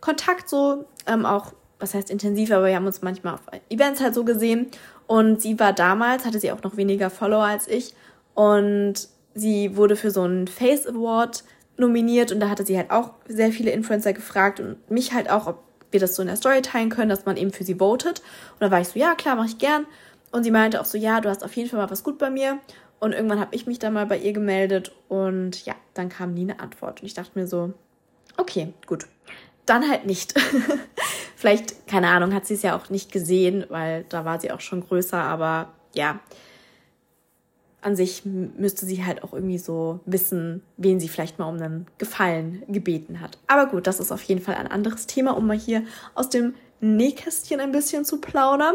[0.00, 4.14] Kontakt so, ähm, auch, was heißt intensiv, aber wir haben uns manchmal auf Events halt
[4.14, 4.68] so gesehen.
[5.06, 7.94] Und sie war damals, hatte sie auch noch weniger Follower als ich.
[8.34, 11.44] Und sie wurde für so einen Face Award
[11.76, 15.46] nominiert und da hatte sie halt auch sehr viele Influencer gefragt und mich halt auch,
[15.46, 18.20] ob wir das so in der Story teilen können, dass man eben für sie votet.
[18.52, 19.86] Und da war ich so, ja, klar, mache ich gern.
[20.30, 22.30] Und sie meinte auch so, ja, du hast auf jeden Fall mal was gut bei
[22.30, 22.58] mir.
[23.02, 26.42] Und irgendwann habe ich mich dann mal bei ihr gemeldet und ja, dann kam nie
[26.42, 27.00] eine Antwort.
[27.00, 27.72] Und ich dachte mir so,
[28.36, 29.08] okay, gut.
[29.66, 30.34] Dann halt nicht.
[31.36, 34.60] Vielleicht, keine Ahnung, hat sie es ja auch nicht gesehen, weil da war sie auch
[34.60, 36.20] schon größer, aber ja,
[37.80, 41.88] an sich müsste sie halt auch irgendwie so wissen, wen sie vielleicht mal um einen
[41.98, 43.36] Gefallen gebeten hat.
[43.48, 45.82] Aber gut, das ist auf jeden Fall ein anderes Thema, um mal hier
[46.14, 48.74] aus dem Nähkästchen ein bisschen zu plaudern.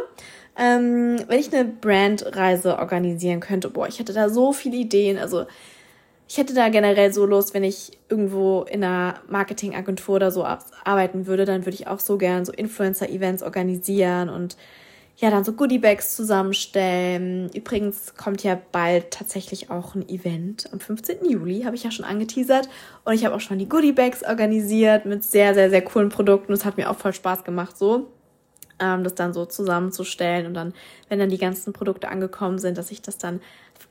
[0.57, 5.19] Ähm, wenn ich eine Brandreise organisieren könnte, boah, ich hätte da so viele Ideen.
[5.19, 5.45] Also
[6.27, 10.45] ich hätte da generell so Lust, wenn ich irgendwo in einer Marketingagentur oder so
[10.83, 14.57] arbeiten würde, dann würde ich auch so gern so Influencer-Events organisieren und
[15.19, 17.49] ja, dann so Goodiebags zusammenstellen.
[17.49, 20.71] Übrigens kommt ja bald tatsächlich auch ein Event.
[20.71, 21.27] Am 15.
[21.27, 22.69] Juli habe ich ja schon angeteasert.
[23.03, 26.51] Und ich habe auch schon die Goodiebags organisiert mit sehr, sehr, sehr coolen Produkten.
[26.51, 28.11] Das hat mir auch voll Spaß gemacht, so
[28.79, 30.45] ähm, das dann so zusammenzustellen.
[30.45, 30.73] Und dann,
[31.09, 33.41] wenn dann die ganzen Produkte angekommen sind, dass ich das dann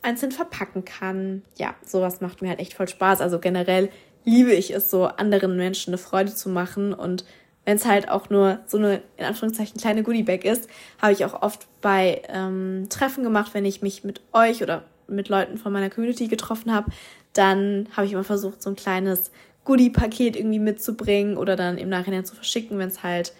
[0.02, 1.42] einzeln verpacken kann.
[1.56, 3.20] Ja, sowas macht mir halt echt voll Spaß.
[3.20, 3.90] Also generell
[4.24, 7.24] liebe ich es so, anderen Menschen eine Freude zu machen und
[7.66, 10.70] wenn es halt auch nur so eine, in Anführungszeichen, kleine Goodiebag ist,
[11.02, 15.28] habe ich auch oft bei ähm, Treffen gemacht, wenn ich mich mit euch oder mit
[15.28, 16.90] Leuten von meiner Community getroffen habe,
[17.32, 19.30] dann habe ich immer versucht, so ein kleines
[19.64, 23.34] Goodie-Paket irgendwie mitzubringen oder dann im Nachhinein zu verschicken, wenn es halt,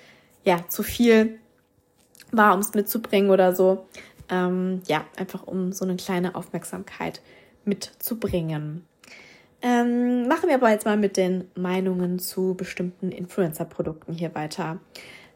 [0.45, 1.39] ja, zu viel
[2.33, 3.87] war, um es mitzubringen oder so.
[4.29, 7.21] Ähm, ja, einfach um so eine kleine Aufmerksamkeit
[7.65, 8.85] mitzubringen.
[9.67, 14.79] Ähm, machen wir aber jetzt mal mit den Meinungen zu bestimmten Influencer-Produkten hier weiter.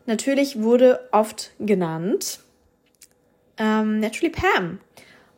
[0.06, 2.38] Natürlich wurde oft genannt
[3.58, 4.78] ähm, Naturally Pam.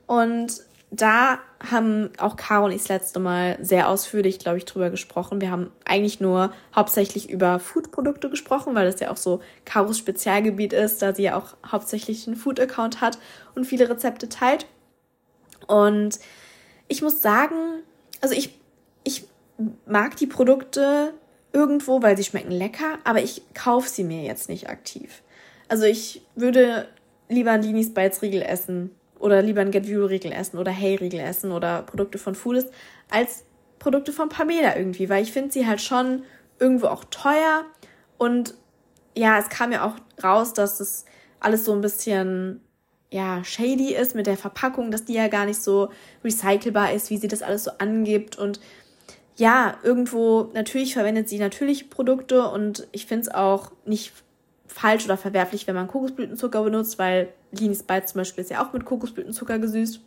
[0.07, 1.39] Und da
[1.71, 5.41] haben auch Caro und ich das letzte Mal sehr ausführlich, glaube ich, drüber gesprochen.
[5.41, 10.75] Wir haben eigentlich nur hauptsächlich über Food-Produkte gesprochen, weil das ja auch so Caros Spezialgebiet
[10.75, 13.19] ist, da sie ja auch hauptsächlich einen Food-Account hat
[13.55, 14.67] und viele Rezepte teilt.
[15.67, 16.19] Und
[16.89, 17.57] ich muss sagen,
[18.21, 18.62] also ich
[19.05, 19.27] ich
[19.87, 21.15] mag die Produkte
[21.53, 25.23] irgendwo, weil sie schmecken lecker, aber ich kaufe sie mir jetzt nicht aktiv.
[25.69, 26.89] Also ich würde
[27.29, 30.97] lieber einen Linis Bites Riegel essen oder lieber einen Get View Riegel essen oder Hey
[30.97, 32.69] Riegel essen oder Produkte von Foodist
[33.11, 33.45] als
[33.79, 36.23] Produkte von Pamela irgendwie, weil ich finde sie halt schon
[36.59, 37.65] irgendwo auch teuer
[38.19, 38.55] und
[39.15, 41.05] ja, es kam ja auch raus, dass das
[41.41, 42.61] alles so ein bisschen
[43.11, 45.91] ja, shady ist mit der Verpackung, dass die ja gar nicht so
[46.25, 48.59] recycelbar ist, wie sie das alles so angibt und
[49.37, 54.13] ja, irgendwo, natürlich verwendet sie natürliche Produkte und ich finde es auch nicht
[54.67, 58.73] falsch oder verwerflich, wenn man Kokosblütenzucker benutzt, weil Linis Bites zum Beispiel ist ja auch
[58.73, 60.01] mit Kokosblütenzucker gesüßt.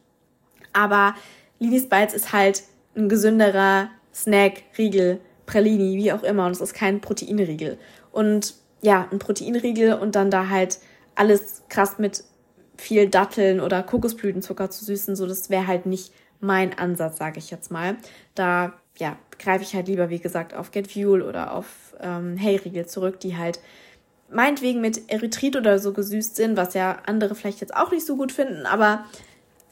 [0.74, 1.16] Aber
[1.60, 2.64] Linis Bites ist halt
[2.96, 6.46] ein gesünderer Snack, Riegel, Pralini, wie auch immer.
[6.46, 7.78] Und es ist kein Proteinriegel.
[8.12, 10.80] Und ja, ein Proteinriegel und dann da halt
[11.16, 12.24] alles krass mit
[12.78, 17.52] viel Datteln oder Kokosblütenzucker zu süßen, so das wäre halt nicht mein Ansatz, sage ich
[17.52, 17.98] jetzt mal.
[18.36, 22.86] Da ja, greife ich halt lieber, wie gesagt, auf Get Fuel oder auf ähm, Hey-Riegel
[22.86, 23.60] zurück, die halt
[24.30, 28.16] meinetwegen mit Erythrit oder so gesüßt sind, was ja andere vielleicht jetzt auch nicht so
[28.16, 29.06] gut finden, aber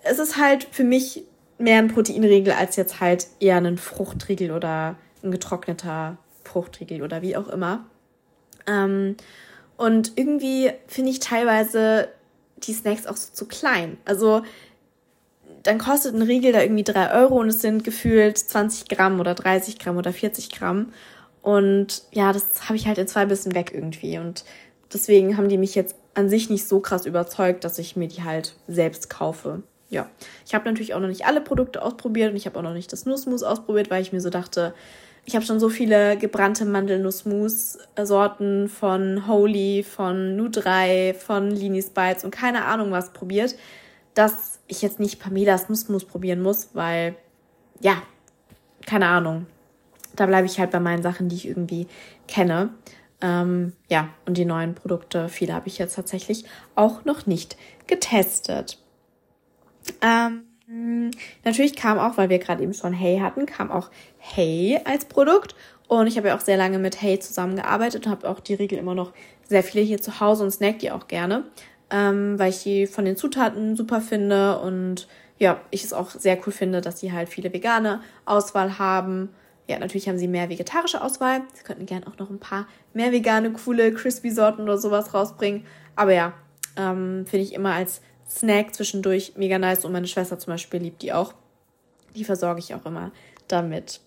[0.03, 1.23] es ist halt für mich
[1.57, 7.37] mehr ein Proteinriegel als jetzt halt eher ein Fruchtriegel oder ein getrockneter Fruchtriegel oder wie
[7.37, 7.85] auch immer.
[8.67, 9.15] Ähm,
[9.77, 12.09] und irgendwie finde ich teilweise
[12.57, 13.97] die Snacks auch so zu klein.
[14.05, 14.43] Also
[15.63, 19.33] dann kostet ein Riegel da irgendwie drei Euro und es sind gefühlt 20 Gramm oder
[19.33, 20.91] 30 Gramm oder 40 Gramm.
[21.41, 24.17] Und ja, das habe ich halt in zwei Bissen weg irgendwie.
[24.17, 24.43] Und
[24.93, 28.23] deswegen haben die mich jetzt an sich nicht so krass überzeugt, dass ich mir die
[28.23, 29.63] halt selbst kaufe.
[29.89, 30.09] Ja,
[30.45, 32.91] ich habe natürlich auch noch nicht alle Produkte ausprobiert und ich habe auch noch nicht
[32.91, 34.73] das Nussmus ausprobiert, weil ich mir so dachte,
[35.25, 42.31] ich habe schon so viele gebrannte Mandelnussmus-Sorten von Holy, von Nu3, von Linis Bites und
[42.31, 43.55] keine Ahnung was probiert,
[44.15, 47.15] dass ich jetzt nicht Pamelas Nussmus probieren muss, weil,
[47.79, 48.01] ja,
[48.85, 49.45] keine Ahnung.
[50.15, 51.87] Da bleibe ich halt bei meinen Sachen, die ich irgendwie
[52.27, 52.69] kenne.
[53.21, 57.57] Ähm, ja, und die neuen Produkte, viele habe ich jetzt tatsächlich auch noch nicht
[57.87, 58.77] getestet.
[60.01, 60.43] Ähm,
[61.43, 65.55] natürlich kam auch, weil wir gerade eben schon Hey hatten, kam auch Hey als Produkt.
[65.87, 68.77] Und ich habe ja auch sehr lange mit Hey zusammengearbeitet und habe auch die Riegel
[68.77, 69.13] immer noch
[69.47, 71.45] sehr viele hier zu Hause und snack die auch gerne,
[71.93, 76.37] ähm, weil ich die von den Zutaten super finde und ja, ich es auch sehr
[76.45, 79.29] cool finde, dass sie halt viele vegane Auswahl haben.
[79.67, 81.41] Ja, natürlich haben sie mehr vegetarische Auswahl.
[81.53, 85.65] Sie könnten gerne auch noch ein paar mehr vegane, coole Crispy-Sorten oder sowas rausbringen.
[85.95, 86.33] Aber ja,
[86.77, 91.01] ähm, finde ich immer als Snack zwischendurch mega nice und meine Schwester zum Beispiel liebt
[91.03, 91.33] die auch.
[92.15, 93.11] Die versorge ich auch immer
[93.47, 94.01] damit.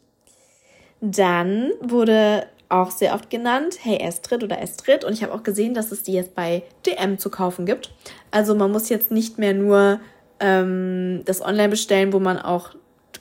[1.01, 5.05] Dann wurde auch sehr oft genannt, hey Estrid oder Estrid.
[5.05, 7.93] Und ich habe auch gesehen, dass es die jetzt bei DM zu kaufen gibt.
[8.31, 10.01] Also man muss jetzt nicht mehr nur
[10.41, 12.71] ähm, das online bestellen, wo man auch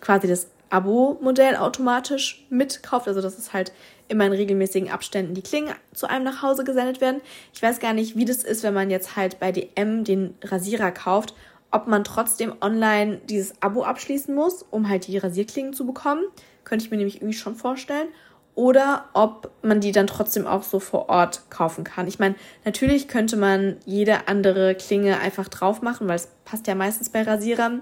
[0.02, 3.08] quasi das Abo-Modell automatisch mitkauft.
[3.08, 3.72] Also das ist halt
[4.08, 7.22] immer in regelmäßigen Abständen die Klingen zu einem nach Hause gesendet werden.
[7.54, 10.92] Ich weiß gar nicht, wie das ist, wenn man jetzt halt bei DM den Rasierer
[10.92, 11.34] kauft,
[11.72, 16.24] ob man trotzdem online dieses Abo abschließen muss, um halt die Rasierklingen zu bekommen.
[16.64, 18.08] Könnte ich mir nämlich irgendwie schon vorstellen.
[18.56, 22.08] Oder ob man die dann trotzdem auch so vor Ort kaufen kann.
[22.08, 26.76] Ich meine, natürlich könnte man jede andere Klinge einfach drauf machen, weil es passt ja
[26.76, 27.82] meistens bei Rasierern.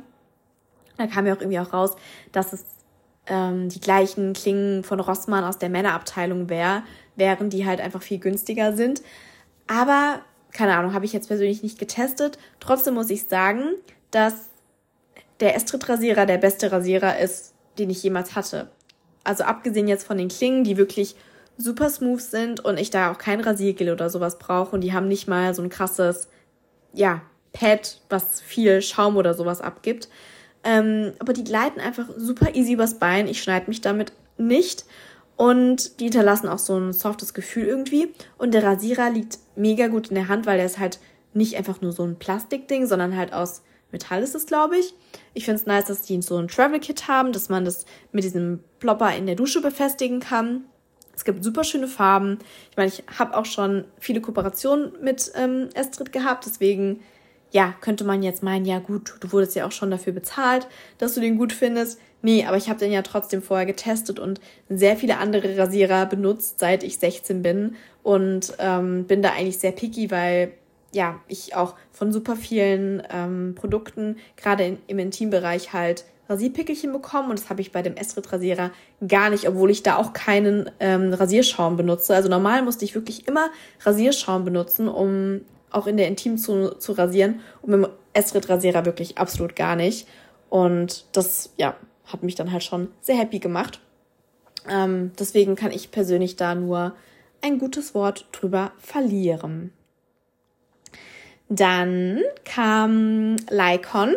[0.98, 1.96] Da kam ja auch irgendwie auch raus,
[2.32, 2.66] dass es
[3.28, 6.84] ähm, die gleichen Klingen von Rossmann aus der Männerabteilung wär,
[7.16, 9.02] wären, die halt einfach viel günstiger sind.
[9.68, 12.38] Aber, keine Ahnung, habe ich jetzt persönlich nicht getestet.
[12.60, 13.76] Trotzdem muss ich sagen,
[14.12, 14.50] dass
[15.40, 18.70] der Estrid-Rasierer der beste Rasierer ist, den ich jemals hatte.
[19.24, 21.16] Also abgesehen jetzt von den Klingen, die wirklich
[21.58, 25.08] super smooth sind und ich da auch kein Rasiergel oder sowas brauche und die haben
[25.08, 26.28] nicht mal so ein krasses,
[26.94, 27.22] ja,
[27.54, 30.10] Pad, was viel Schaum oder sowas abgibt,
[30.64, 33.28] ähm, aber die gleiten einfach super easy übers Bein.
[33.28, 34.86] Ich schneide mich damit nicht.
[35.36, 38.14] Und die hinterlassen auch so ein softes Gefühl irgendwie.
[38.38, 41.00] Und der Rasierer liegt mega gut in der Hand, weil der ist halt
[41.34, 44.94] nicht einfach nur so ein Plastikding, sondern halt aus Metall ist es, glaube ich.
[45.34, 48.26] Ich finde es nice, dass die so ein Travel Kit haben, dass man das mit
[48.26, 50.66] diesem Plopper in der Dusche befestigen kann.
[51.16, 52.40] Es gibt super schöne Farben.
[52.72, 57.00] Ich meine, ich habe auch schon viele Kooperationen mit ähm, Estrid gehabt, deswegen
[57.52, 61.14] ja, könnte man jetzt meinen, ja gut, du wurdest ja auch schon dafür bezahlt, dass
[61.14, 62.00] du den gut findest.
[62.24, 66.60] Nee, aber ich habe den ja trotzdem vorher getestet und sehr viele andere Rasierer benutzt,
[66.60, 70.54] seit ich 16 bin und ähm, bin da eigentlich sehr picky, weil
[70.94, 77.40] ja, ich auch von super vielen ähm, Produkten, gerade im Intimbereich halt Rasierpickelchen bekommen und
[77.40, 78.72] das habe ich bei dem Estrid Rasierer
[79.06, 82.16] gar nicht, obwohl ich da auch keinen ähm, Rasierschaum benutze.
[82.16, 83.50] Also normal musste ich wirklich immer
[83.82, 89.18] Rasierschaum benutzen, um auch in der Intim zu, zu rasieren und mit dem Estrid-Rasierer wirklich
[89.18, 90.08] absolut gar nicht.
[90.50, 91.76] Und das, ja,
[92.06, 93.82] hat mich dann halt schon sehr happy gemacht.
[94.70, 96.96] Ähm, deswegen kann ich persönlich da nur
[97.42, 99.74] ein gutes Wort drüber verlieren.
[101.56, 104.16] Dann kam Lycon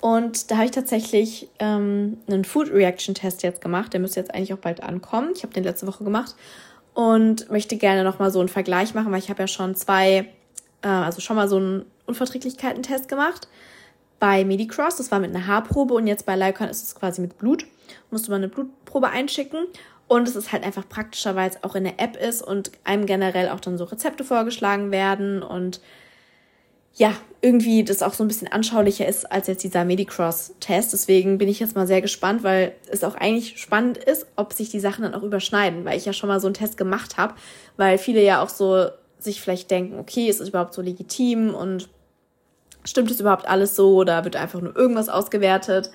[0.00, 3.92] und da habe ich tatsächlich ähm, einen Food Reaction Test jetzt gemacht.
[3.92, 5.30] Der müsste jetzt eigentlich auch bald ankommen.
[5.34, 6.34] Ich habe den letzte Woche gemacht
[6.94, 10.28] und möchte gerne nochmal so einen Vergleich machen, weil ich habe ja schon zwei
[10.82, 13.48] äh, also schon mal so einen Unverträglichkeiten-Test gemacht
[14.20, 14.96] bei Medicross.
[14.96, 17.66] Das war mit einer Haarprobe und jetzt bei Lycon ist es quasi mit Blut.
[18.10, 19.66] Musste man eine Blutprobe einschicken.
[20.06, 23.06] Und es ist halt einfach praktischer, weil es auch in der App ist und einem
[23.06, 25.42] generell auch dann so Rezepte vorgeschlagen werden.
[25.42, 25.80] Und
[26.94, 30.92] ja, irgendwie das auch so ein bisschen anschaulicher ist als jetzt dieser Medicross-Test.
[30.92, 34.70] Deswegen bin ich jetzt mal sehr gespannt, weil es auch eigentlich spannend ist, ob sich
[34.70, 37.34] die Sachen dann auch überschneiden, weil ich ja schon mal so einen Test gemacht habe,
[37.76, 38.86] weil viele ja auch so
[39.18, 41.88] sich vielleicht denken, okay, ist es überhaupt so legitim und
[42.84, 45.90] stimmt es überhaupt alles so oder wird einfach nur irgendwas ausgewertet?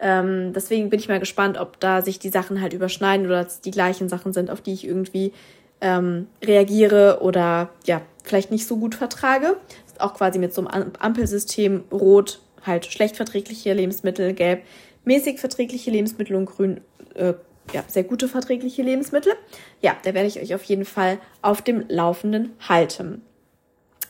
[0.00, 3.70] Ähm, deswegen bin ich mal gespannt, ob da sich die Sachen halt überschneiden oder die
[3.70, 5.32] gleichen Sachen sind, auf die ich irgendwie
[5.80, 9.56] ähm, reagiere oder ja, vielleicht nicht so gut vertrage.
[9.98, 14.62] Auch quasi mit so einem Ampelsystem rot halt schlecht verträgliche Lebensmittel, gelb
[15.04, 16.80] mäßig verträgliche Lebensmittel und grün
[17.14, 17.34] äh,
[17.72, 19.32] ja, sehr gute verträgliche Lebensmittel.
[19.80, 23.22] Ja, da werde ich euch auf jeden Fall auf dem Laufenden halten.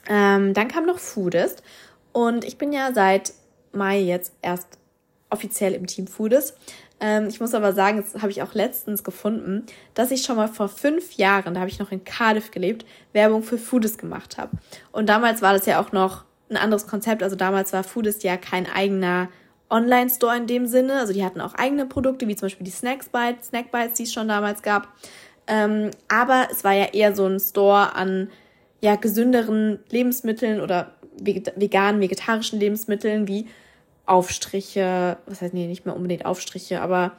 [0.09, 1.63] Ähm, dann kam noch Foodist
[2.13, 3.33] und ich bin ja seit
[3.73, 4.79] Mai jetzt erst
[5.31, 6.57] offiziell im Team Foodist.
[7.03, 10.47] Ähm, ich muss aber sagen, das habe ich auch letztens gefunden, dass ich schon mal
[10.47, 14.53] vor fünf Jahren, da habe ich noch in Cardiff gelebt, Werbung für Foodist gemacht habe.
[14.93, 17.25] Und damals war das ja auch noch ein anderes Konzept.
[17.25, 19.29] Also damals war Foodist ja kein eigener
[19.69, 21.01] Online-Store in dem Sinne.
[21.01, 24.05] Also die hatten auch eigene Produkte, wie zum Beispiel die Snacks Bites, Snack Bites, die
[24.05, 24.87] es schon damals gab.
[25.49, 28.31] Ähm, aber es war ja eher so ein Store an
[28.81, 33.49] ja gesünderen Lebensmitteln oder veganen, vegetarischen Lebensmitteln wie
[34.07, 37.13] Aufstriche, was heißt, nee, nicht mehr unbedingt Aufstriche, aber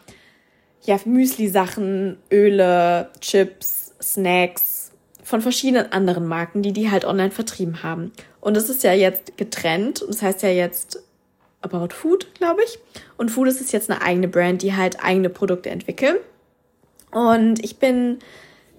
[0.82, 4.92] ja, Müsli-Sachen, Öle, Chips, Snacks
[5.24, 8.12] von verschiedenen anderen Marken, die die halt online vertrieben haben.
[8.42, 11.02] Und das ist ja jetzt getrennt und das heißt ja jetzt
[11.62, 12.78] About Food, glaube ich.
[13.16, 16.18] Und Food ist jetzt eine eigene Brand, die halt eigene Produkte entwickeln.
[17.12, 18.20] Und ich bin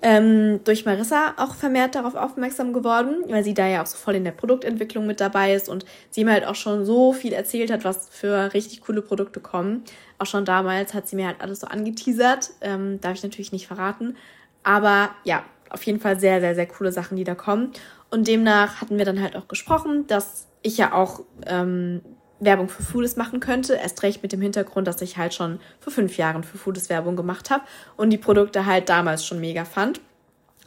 [0.04, 4.16] ähm, durch Marissa auch vermehrt darauf aufmerksam geworden, weil sie da ja auch so voll
[4.16, 7.72] in der Produktentwicklung mit dabei ist und sie mir halt auch schon so viel erzählt
[7.72, 9.82] hat, was für richtig coole Produkte kommen.
[10.18, 13.66] Auch schon damals hat sie mir halt alles so angeteasert, ähm, darf ich natürlich nicht
[13.66, 14.18] verraten.
[14.62, 17.72] Aber ja, auf jeden Fall sehr, sehr, sehr coole Sachen, die da kommen.
[18.10, 22.02] Und demnach hatten wir dann halt auch gesprochen, dass ich ja auch ähm,
[22.44, 23.74] Werbung für Foodist machen könnte.
[23.74, 27.16] Erst recht mit dem Hintergrund, dass ich halt schon vor fünf Jahren für Foodist Werbung
[27.16, 27.64] gemacht habe
[27.96, 30.00] und die Produkte halt damals schon mega fand.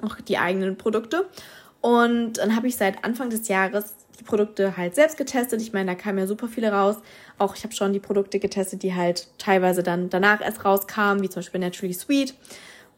[0.01, 1.25] Auch die eigenen Produkte.
[1.81, 5.61] Und dann habe ich seit Anfang des Jahres die Produkte halt selbst getestet.
[5.61, 6.97] Ich meine, da kamen ja super viele raus.
[7.37, 11.29] Auch ich habe schon die Produkte getestet, die halt teilweise dann danach erst rauskamen, wie
[11.29, 12.33] zum Beispiel Naturally Sweet.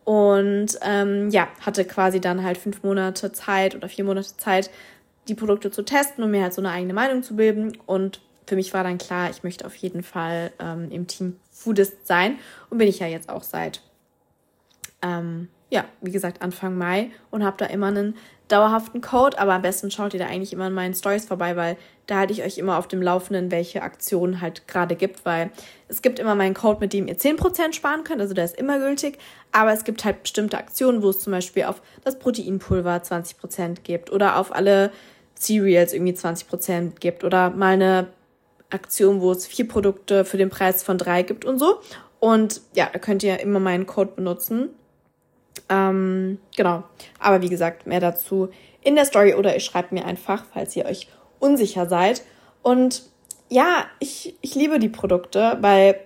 [0.05, 4.71] Und ähm, ja, hatte quasi dann halt fünf Monate Zeit oder vier Monate Zeit,
[5.27, 7.77] die Produkte zu testen und mir halt so eine eigene Meinung zu bilden.
[7.85, 12.07] Und für mich war dann klar, ich möchte auf jeden Fall ähm, im Team Foodist
[12.07, 12.39] sein
[12.71, 13.81] und bin ich ja jetzt auch seit,
[15.03, 18.15] ähm, ja, wie gesagt, Anfang Mai und habe da immer einen
[18.47, 21.77] dauerhaften Code, aber am besten schaut ihr da eigentlich immer in meinen Stories vorbei, weil
[22.07, 25.51] da halte ich euch immer auf dem Laufenden, welche Aktionen halt gerade gibt, weil
[25.87, 28.79] es gibt immer meinen Code, mit dem ihr 10% sparen könnt, also der ist immer
[28.79, 29.19] gültig,
[29.51, 34.11] aber es gibt halt bestimmte Aktionen, wo es zum Beispiel auf das Proteinpulver 20% gibt
[34.11, 34.91] oder auf alle
[35.35, 38.07] Cereals irgendwie 20% gibt oder mal eine
[38.69, 41.79] Aktion, wo es vier Produkte für den Preis von drei gibt und so.
[42.19, 44.69] Und ja, da könnt ihr immer meinen Code benutzen.
[45.69, 46.83] Ähm, genau.
[47.19, 48.49] Aber wie gesagt, mehr dazu
[48.81, 51.07] in der Story oder ihr schreibt mir einfach, falls ihr euch
[51.39, 52.23] unsicher seid.
[52.61, 53.03] Und
[53.49, 55.99] ja, ich, ich liebe die Produkte, weil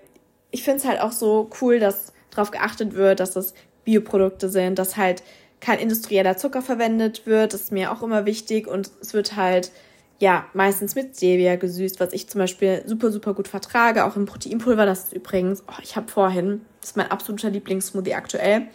[0.52, 4.80] ich finde es halt auch so cool, dass darauf geachtet wird, dass es Bioprodukte sind,
[4.80, 5.24] dass halt
[5.60, 7.54] kein industrieller Zucker verwendet wird.
[7.54, 9.72] Das ist mir auch immer wichtig und es wird halt
[10.20, 14.06] ja, meistens mit Stevia gesüßt, was ich zum Beispiel super, super gut vertrage.
[14.06, 18.14] Auch im Proteinpulver, das ist übrigens, oh, ich habe vorhin, das ist mein absoluter Lieblingssmoothie
[18.14, 18.68] aktuell,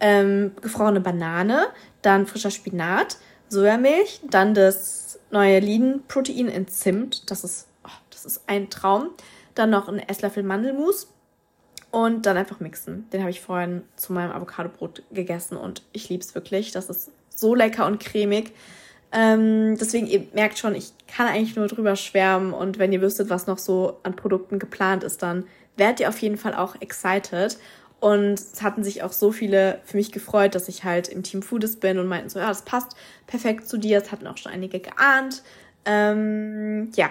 [0.00, 1.66] ähm, gefrorene Banane,
[2.02, 3.18] dann frischer Spinat,
[3.48, 9.10] Sojamilch, dann das neue Lean-Protein in Zimt, das ist, oh, das ist ein Traum.
[9.54, 11.12] Dann noch ein Esslöffel Mandelmus
[11.90, 13.08] und dann einfach mixen.
[13.10, 16.72] Den habe ich vorhin zu meinem Avocadobrot gegessen und ich liebe es wirklich.
[16.72, 18.52] Das ist so lecker und cremig.
[19.16, 23.30] Ähm, deswegen, ihr merkt schon, ich kann eigentlich nur drüber schwärmen und wenn ihr wüsstet,
[23.30, 25.44] was noch so an Produkten geplant ist, dann
[25.76, 27.56] werdet ihr auf jeden Fall auch excited.
[28.00, 31.42] Und es hatten sich auch so viele für mich gefreut, dass ich halt im Team
[31.42, 32.96] Foodist bin und meinten so, ja, das passt
[33.28, 33.98] perfekt zu dir.
[33.98, 35.42] Es hatten auch schon einige geahnt.
[35.84, 37.08] Ähm, ja,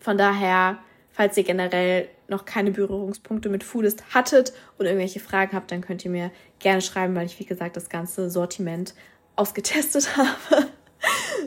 [0.00, 0.78] von daher,
[1.10, 6.04] falls ihr generell noch keine Berührungspunkte mit Foodist hattet und irgendwelche Fragen habt, dann könnt
[6.04, 8.94] ihr mir gerne schreiben, weil ich, wie gesagt, das ganze Sortiment
[9.34, 10.68] ausgetestet habe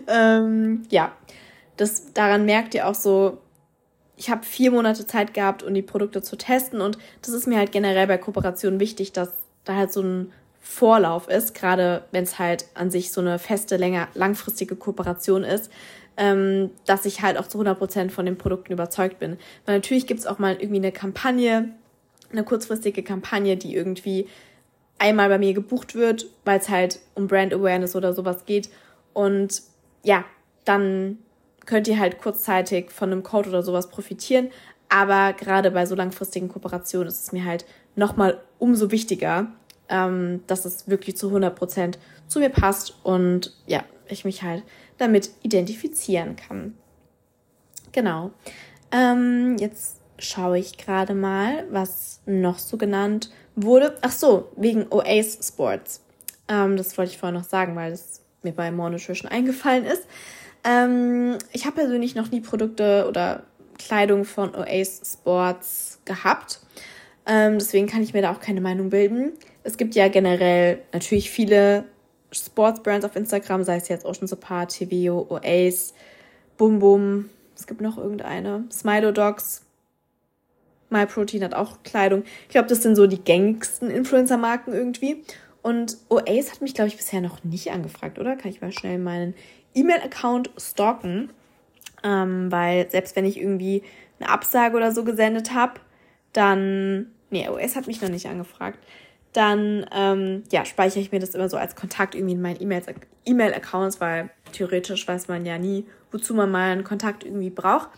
[0.07, 1.13] ähm, ja,
[1.77, 3.39] das, daran merkt ihr auch so,
[4.15, 7.57] ich habe vier Monate Zeit gehabt, um die Produkte zu testen und das ist mir
[7.57, 9.29] halt generell bei Kooperationen wichtig, dass
[9.63, 13.77] da halt so ein Vorlauf ist, gerade wenn es halt an sich so eine feste,
[13.77, 15.71] länger, langfristige Kooperation ist,
[16.17, 19.37] ähm, dass ich halt auch zu 100% von den Produkten überzeugt bin.
[19.65, 21.69] Weil natürlich gibt es auch mal irgendwie eine Kampagne,
[22.31, 24.27] eine kurzfristige Kampagne, die irgendwie
[24.99, 28.69] einmal bei mir gebucht wird, weil es halt um Brand Awareness oder sowas geht
[29.13, 29.61] und
[30.03, 30.25] ja,
[30.65, 31.17] dann
[31.65, 34.49] könnt ihr halt kurzzeitig von einem Code oder sowas profitieren.
[34.89, 39.47] Aber gerade bei so langfristigen Kooperationen ist es mir halt nochmal umso wichtiger,
[39.87, 41.97] ähm, dass es wirklich zu 100%
[42.27, 44.63] zu mir passt und ja, ich mich halt
[44.97, 46.75] damit identifizieren kann.
[47.91, 48.31] Genau.
[48.91, 53.95] Ähm, jetzt schaue ich gerade mal, was noch so genannt wurde.
[54.01, 56.03] Ach so, wegen Oasis Sports.
[56.47, 60.07] Ähm, das wollte ich vorher noch sagen, weil es mir bei More Nutrition eingefallen ist.
[60.63, 63.43] Ähm, ich habe persönlich noch nie Produkte oder
[63.77, 66.59] Kleidung von Oasis Sports gehabt.
[67.25, 69.33] Ähm, deswegen kann ich mir da auch keine Meinung bilden.
[69.63, 71.85] Es gibt ja generell natürlich viele
[72.31, 75.93] Sportsbrands auf Instagram, sei es jetzt Ocean Support, TVO, Oasis,
[76.57, 77.29] Bum Bum.
[77.55, 78.65] Es gibt noch irgendeine.
[78.71, 79.63] Smilo Dogs.
[80.89, 82.23] MyProtein hat auch Kleidung.
[82.43, 85.23] Ich glaube, das sind so die gängigsten Influencer-Marken irgendwie.
[85.61, 88.35] Und Oasis hat mich, glaube ich, bisher noch nicht angefragt, oder?
[88.35, 89.33] Kann ich mal schnell meinen
[89.73, 91.31] E-Mail-Account stalken?
[92.03, 93.83] Ähm, weil selbst wenn ich irgendwie
[94.19, 95.81] eine Absage oder so gesendet habe,
[96.33, 97.07] dann.
[97.29, 98.79] Nee, OS hat mich noch nicht angefragt.
[99.33, 102.59] Dann ähm, ja, speichere ich mir das immer so als Kontakt irgendwie in meinen
[103.25, 107.89] E-Mail-Accounts, weil theoretisch weiß man ja nie, wozu man mal einen Kontakt irgendwie braucht.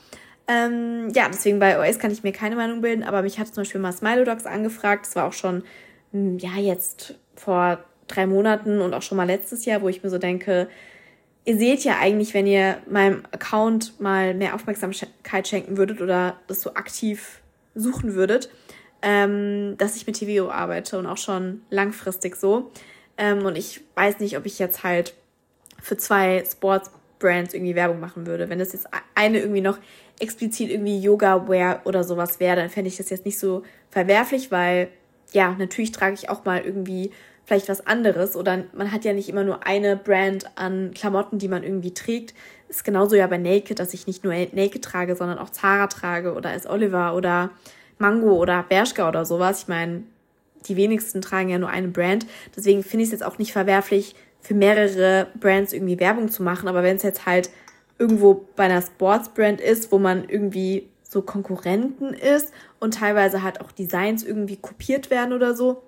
[0.48, 3.62] Ähm, ja, deswegen bei OS kann ich mir keine Meinung bilden, aber mich hat zum
[3.62, 5.06] Beispiel mal Smilodogs angefragt.
[5.06, 5.64] Das war auch schon,
[6.12, 10.10] hm, ja, jetzt vor drei Monaten und auch schon mal letztes Jahr, wo ich mir
[10.10, 10.68] so denke,
[11.46, 16.62] ihr seht ja eigentlich, wenn ihr meinem Account mal mehr Aufmerksamkeit schenken würdet oder das
[16.62, 17.42] so aktiv
[17.74, 18.50] suchen würdet,
[19.02, 22.72] ähm, dass ich mit TVO arbeite und auch schon langfristig so.
[23.18, 25.16] Ähm, und ich weiß nicht, ob ich jetzt halt
[25.82, 28.50] für zwei Sports-Brands irgendwie Werbung machen würde.
[28.50, 29.80] Wenn das jetzt eine irgendwie noch
[30.20, 34.90] explizit irgendwie Yoga-Wear oder sowas wäre, dann fände ich das jetzt nicht so verwerflich, weil
[35.34, 37.12] ja, natürlich trage ich auch mal irgendwie
[37.46, 41.48] vielleicht was anderes oder man hat ja nicht immer nur eine Brand an Klamotten, die
[41.48, 42.34] man irgendwie trägt.
[42.70, 46.34] Ist genauso ja bei Naked, dass ich nicht nur Naked trage, sondern auch Zara trage
[46.34, 46.66] oder S.
[46.66, 47.50] Oliver oder
[47.98, 49.64] Mango oder Bershka oder sowas.
[49.64, 50.04] Ich meine,
[50.68, 52.26] die wenigsten tragen ja nur eine Brand.
[52.56, 56.68] Deswegen finde ich es jetzt auch nicht verwerflich, für mehrere Brands irgendwie Werbung zu machen.
[56.68, 57.50] Aber wenn es jetzt halt
[58.00, 63.74] irgendwo bei einer Sportsbrand ist, wo man irgendwie so Konkurrenten ist und teilweise halt auch
[63.74, 65.84] Designs irgendwie kopiert werden oder so,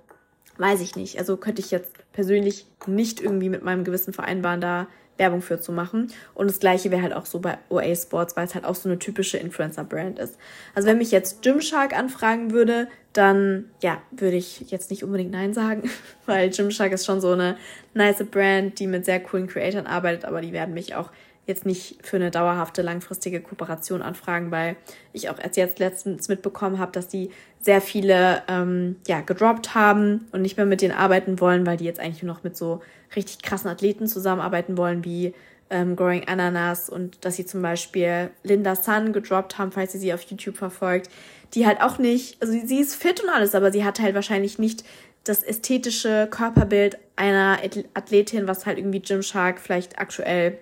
[0.57, 1.17] weiß ich nicht.
[1.17, 5.71] Also könnte ich jetzt persönlich nicht irgendwie mit meinem Gewissen vereinbaren, da Werbung für zu
[5.71, 6.11] machen.
[6.33, 8.89] Und das gleiche wäre halt auch so bei OA Sports, weil es halt auch so
[8.89, 10.37] eine typische Influencer-Brand ist.
[10.75, 15.53] Also wenn mich jetzt Gymshark anfragen würde, dann ja, würde ich jetzt nicht unbedingt Nein
[15.53, 15.89] sagen,
[16.25, 17.55] weil Gymshark ist schon so eine
[17.93, 21.11] nice Brand, die mit sehr coolen Creatoren arbeitet, aber die werden mich auch
[21.45, 24.77] jetzt nicht für eine dauerhafte, langfristige Kooperation anfragen, weil
[25.11, 30.27] ich auch erst jetzt letztens mitbekommen habe, dass die sehr viele ähm, ja, gedroppt haben
[30.31, 32.81] und nicht mehr mit denen arbeiten wollen, weil die jetzt eigentlich nur noch mit so
[33.15, 35.33] richtig krassen Athleten zusammenarbeiten wollen, wie
[35.69, 40.13] ähm, Growing Ananas und dass sie zum Beispiel Linda Sun gedroppt haben, falls ihr sie
[40.13, 41.09] auf YouTube verfolgt,
[41.53, 44.59] die halt auch nicht, also sie ist fit und alles, aber sie hat halt wahrscheinlich
[44.59, 44.83] nicht
[45.23, 47.59] das ästhetische Körperbild einer
[47.93, 50.57] Athletin, was halt irgendwie Gymshark vielleicht aktuell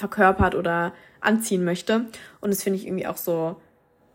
[0.00, 2.06] verkörpert oder anziehen möchte.
[2.40, 3.56] Und das finde ich irgendwie auch so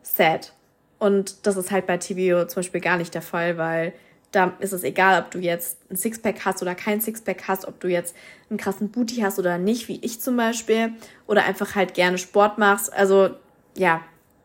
[0.01, 0.53] sad.
[0.99, 3.93] Und das ist halt bei TVO zum Beispiel gar nicht der Fall, weil
[4.31, 7.79] da ist es egal, ob du jetzt ein Sixpack hast oder kein Sixpack hast, ob
[7.79, 8.15] du jetzt
[8.49, 10.93] einen krassen Booty hast oder nicht, wie ich zum Beispiel,
[11.27, 12.91] oder einfach halt gerne Sport machst.
[12.91, 13.29] Also
[13.77, 14.01] ja,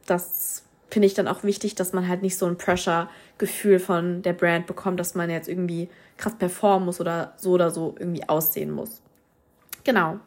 [0.07, 4.33] das finde ich dann auch wichtig, dass man halt nicht so ein Pressure-Gefühl von der
[4.33, 5.89] Brand bekommt, dass man jetzt irgendwie
[6.19, 9.01] krass performen muss oder so oder so irgendwie aussehen muss.
[9.83, 10.21] Genau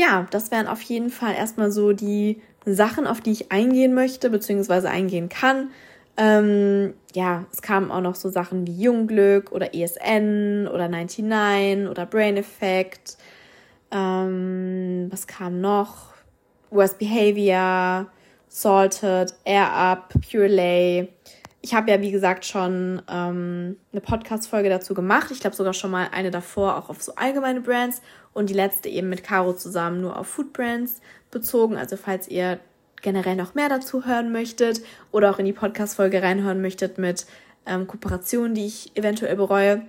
[0.00, 4.30] ja, das wären auf jeden Fall erstmal so die Sachen, auf die ich eingehen möchte,
[4.30, 5.72] beziehungsweise eingehen kann.
[6.16, 12.06] Ähm, ja, es kamen auch noch so Sachen wie Jungglück oder ESN oder 99 oder
[12.06, 13.18] Brain Effect.
[13.90, 16.14] Ähm, was kam noch?
[16.70, 18.06] Worst Behavior,
[18.48, 21.08] Salted, Air Up, Pure Lay.
[21.62, 25.30] Ich habe ja, wie gesagt, schon ähm, eine Podcast-Folge dazu gemacht.
[25.30, 28.00] Ich glaube sogar schon mal eine davor, auch auf so allgemeine Brands.
[28.32, 31.00] Und die letzte eben mit Caro zusammen nur auf Food Brands
[31.30, 31.76] bezogen.
[31.76, 32.60] Also falls ihr
[33.02, 34.80] generell noch mehr dazu hören möchtet
[35.12, 37.26] oder auch in die Podcast-Folge reinhören möchtet mit
[37.66, 39.82] ähm, Kooperationen, die ich eventuell bereue,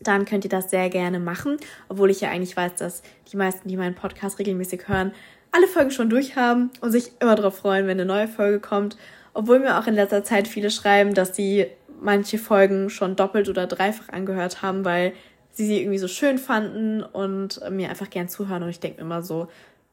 [0.00, 1.58] dann könnt ihr das sehr gerne machen.
[1.88, 5.12] Obwohl ich ja eigentlich weiß, dass die meisten, die meinen Podcast regelmäßig hören,
[5.52, 8.96] alle Folgen schon durch haben und sich immer darauf freuen, wenn eine neue Folge kommt.
[9.32, 11.66] Obwohl mir auch in letzter Zeit viele schreiben, dass sie
[12.00, 15.12] manche Folgen schon doppelt oder dreifach angehört haben, weil
[15.52, 18.62] sie sie irgendwie so schön fanden und mir einfach gern zuhören.
[18.62, 19.48] Und ich denke immer so,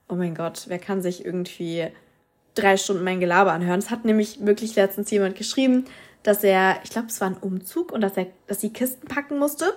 [0.07, 1.87] oh mein Gott, wer kann sich irgendwie
[2.55, 3.79] drei Stunden mein Gelaber anhören?
[3.79, 5.85] Es hat nämlich wirklich letztens jemand geschrieben,
[6.23, 9.37] dass er, ich glaube, es war ein Umzug und dass er, dass sie Kisten packen
[9.37, 9.73] musste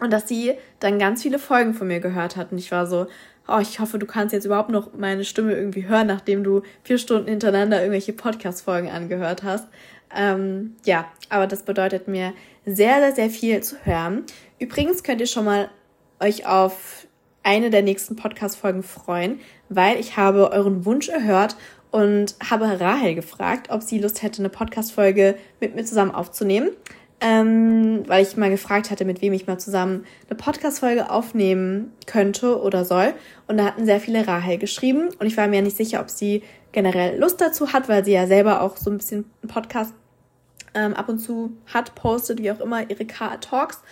[0.00, 2.52] und dass sie dann ganz viele Folgen von mir gehört hat.
[2.52, 3.06] Und ich war so,
[3.48, 6.98] oh, ich hoffe, du kannst jetzt überhaupt noch meine Stimme irgendwie hören, nachdem du vier
[6.98, 9.66] Stunden hintereinander irgendwelche Podcast-Folgen angehört hast.
[10.14, 12.34] Ähm, ja, aber das bedeutet mir
[12.64, 14.24] sehr, sehr, sehr viel zu hören.
[14.58, 15.70] Übrigens könnt ihr schon mal
[16.20, 17.06] euch auf
[17.42, 21.56] eine der nächsten Podcast-Folgen freuen, weil ich habe euren Wunsch erhört
[21.90, 26.70] und habe Rahel gefragt, ob sie Lust hätte, eine Podcast-Folge mit mir zusammen aufzunehmen.
[27.20, 32.60] Ähm, weil ich mal gefragt hatte, mit wem ich mal zusammen eine Podcast-Folge aufnehmen könnte
[32.62, 33.12] oder soll.
[33.48, 35.08] Und da hatten sehr viele Rahel geschrieben.
[35.18, 38.28] Und ich war mir nicht sicher, ob sie generell Lust dazu hat, weil sie ja
[38.28, 39.94] selber auch so ein bisschen einen Podcast
[40.74, 43.82] ähm, ab und zu hat, postet, wie auch immer, ihre Car-Talks.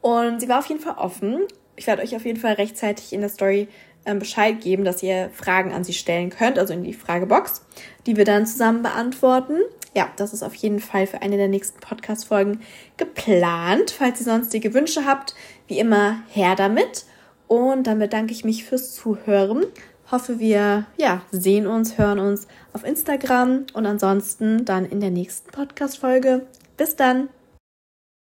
[0.00, 1.40] Und sie war auf jeden Fall offen.
[1.76, 3.68] Ich werde euch auf jeden Fall rechtzeitig in der Story
[4.06, 7.62] ähm, Bescheid geben, dass ihr Fragen an sie stellen könnt, also in die Fragebox,
[8.06, 9.58] die wir dann zusammen beantworten.
[9.94, 12.60] Ja, das ist auf jeden Fall für eine der nächsten Podcast-Folgen
[12.96, 13.90] geplant.
[13.90, 15.34] Falls ihr sonstige Wünsche habt,
[15.66, 17.04] wie immer her damit.
[17.48, 19.64] Und dann bedanke ich mich fürs Zuhören.
[20.10, 25.50] Hoffe, wir ja, sehen uns, hören uns auf Instagram und ansonsten dann in der nächsten
[25.50, 26.46] Podcast-Folge.
[26.76, 27.28] Bis dann!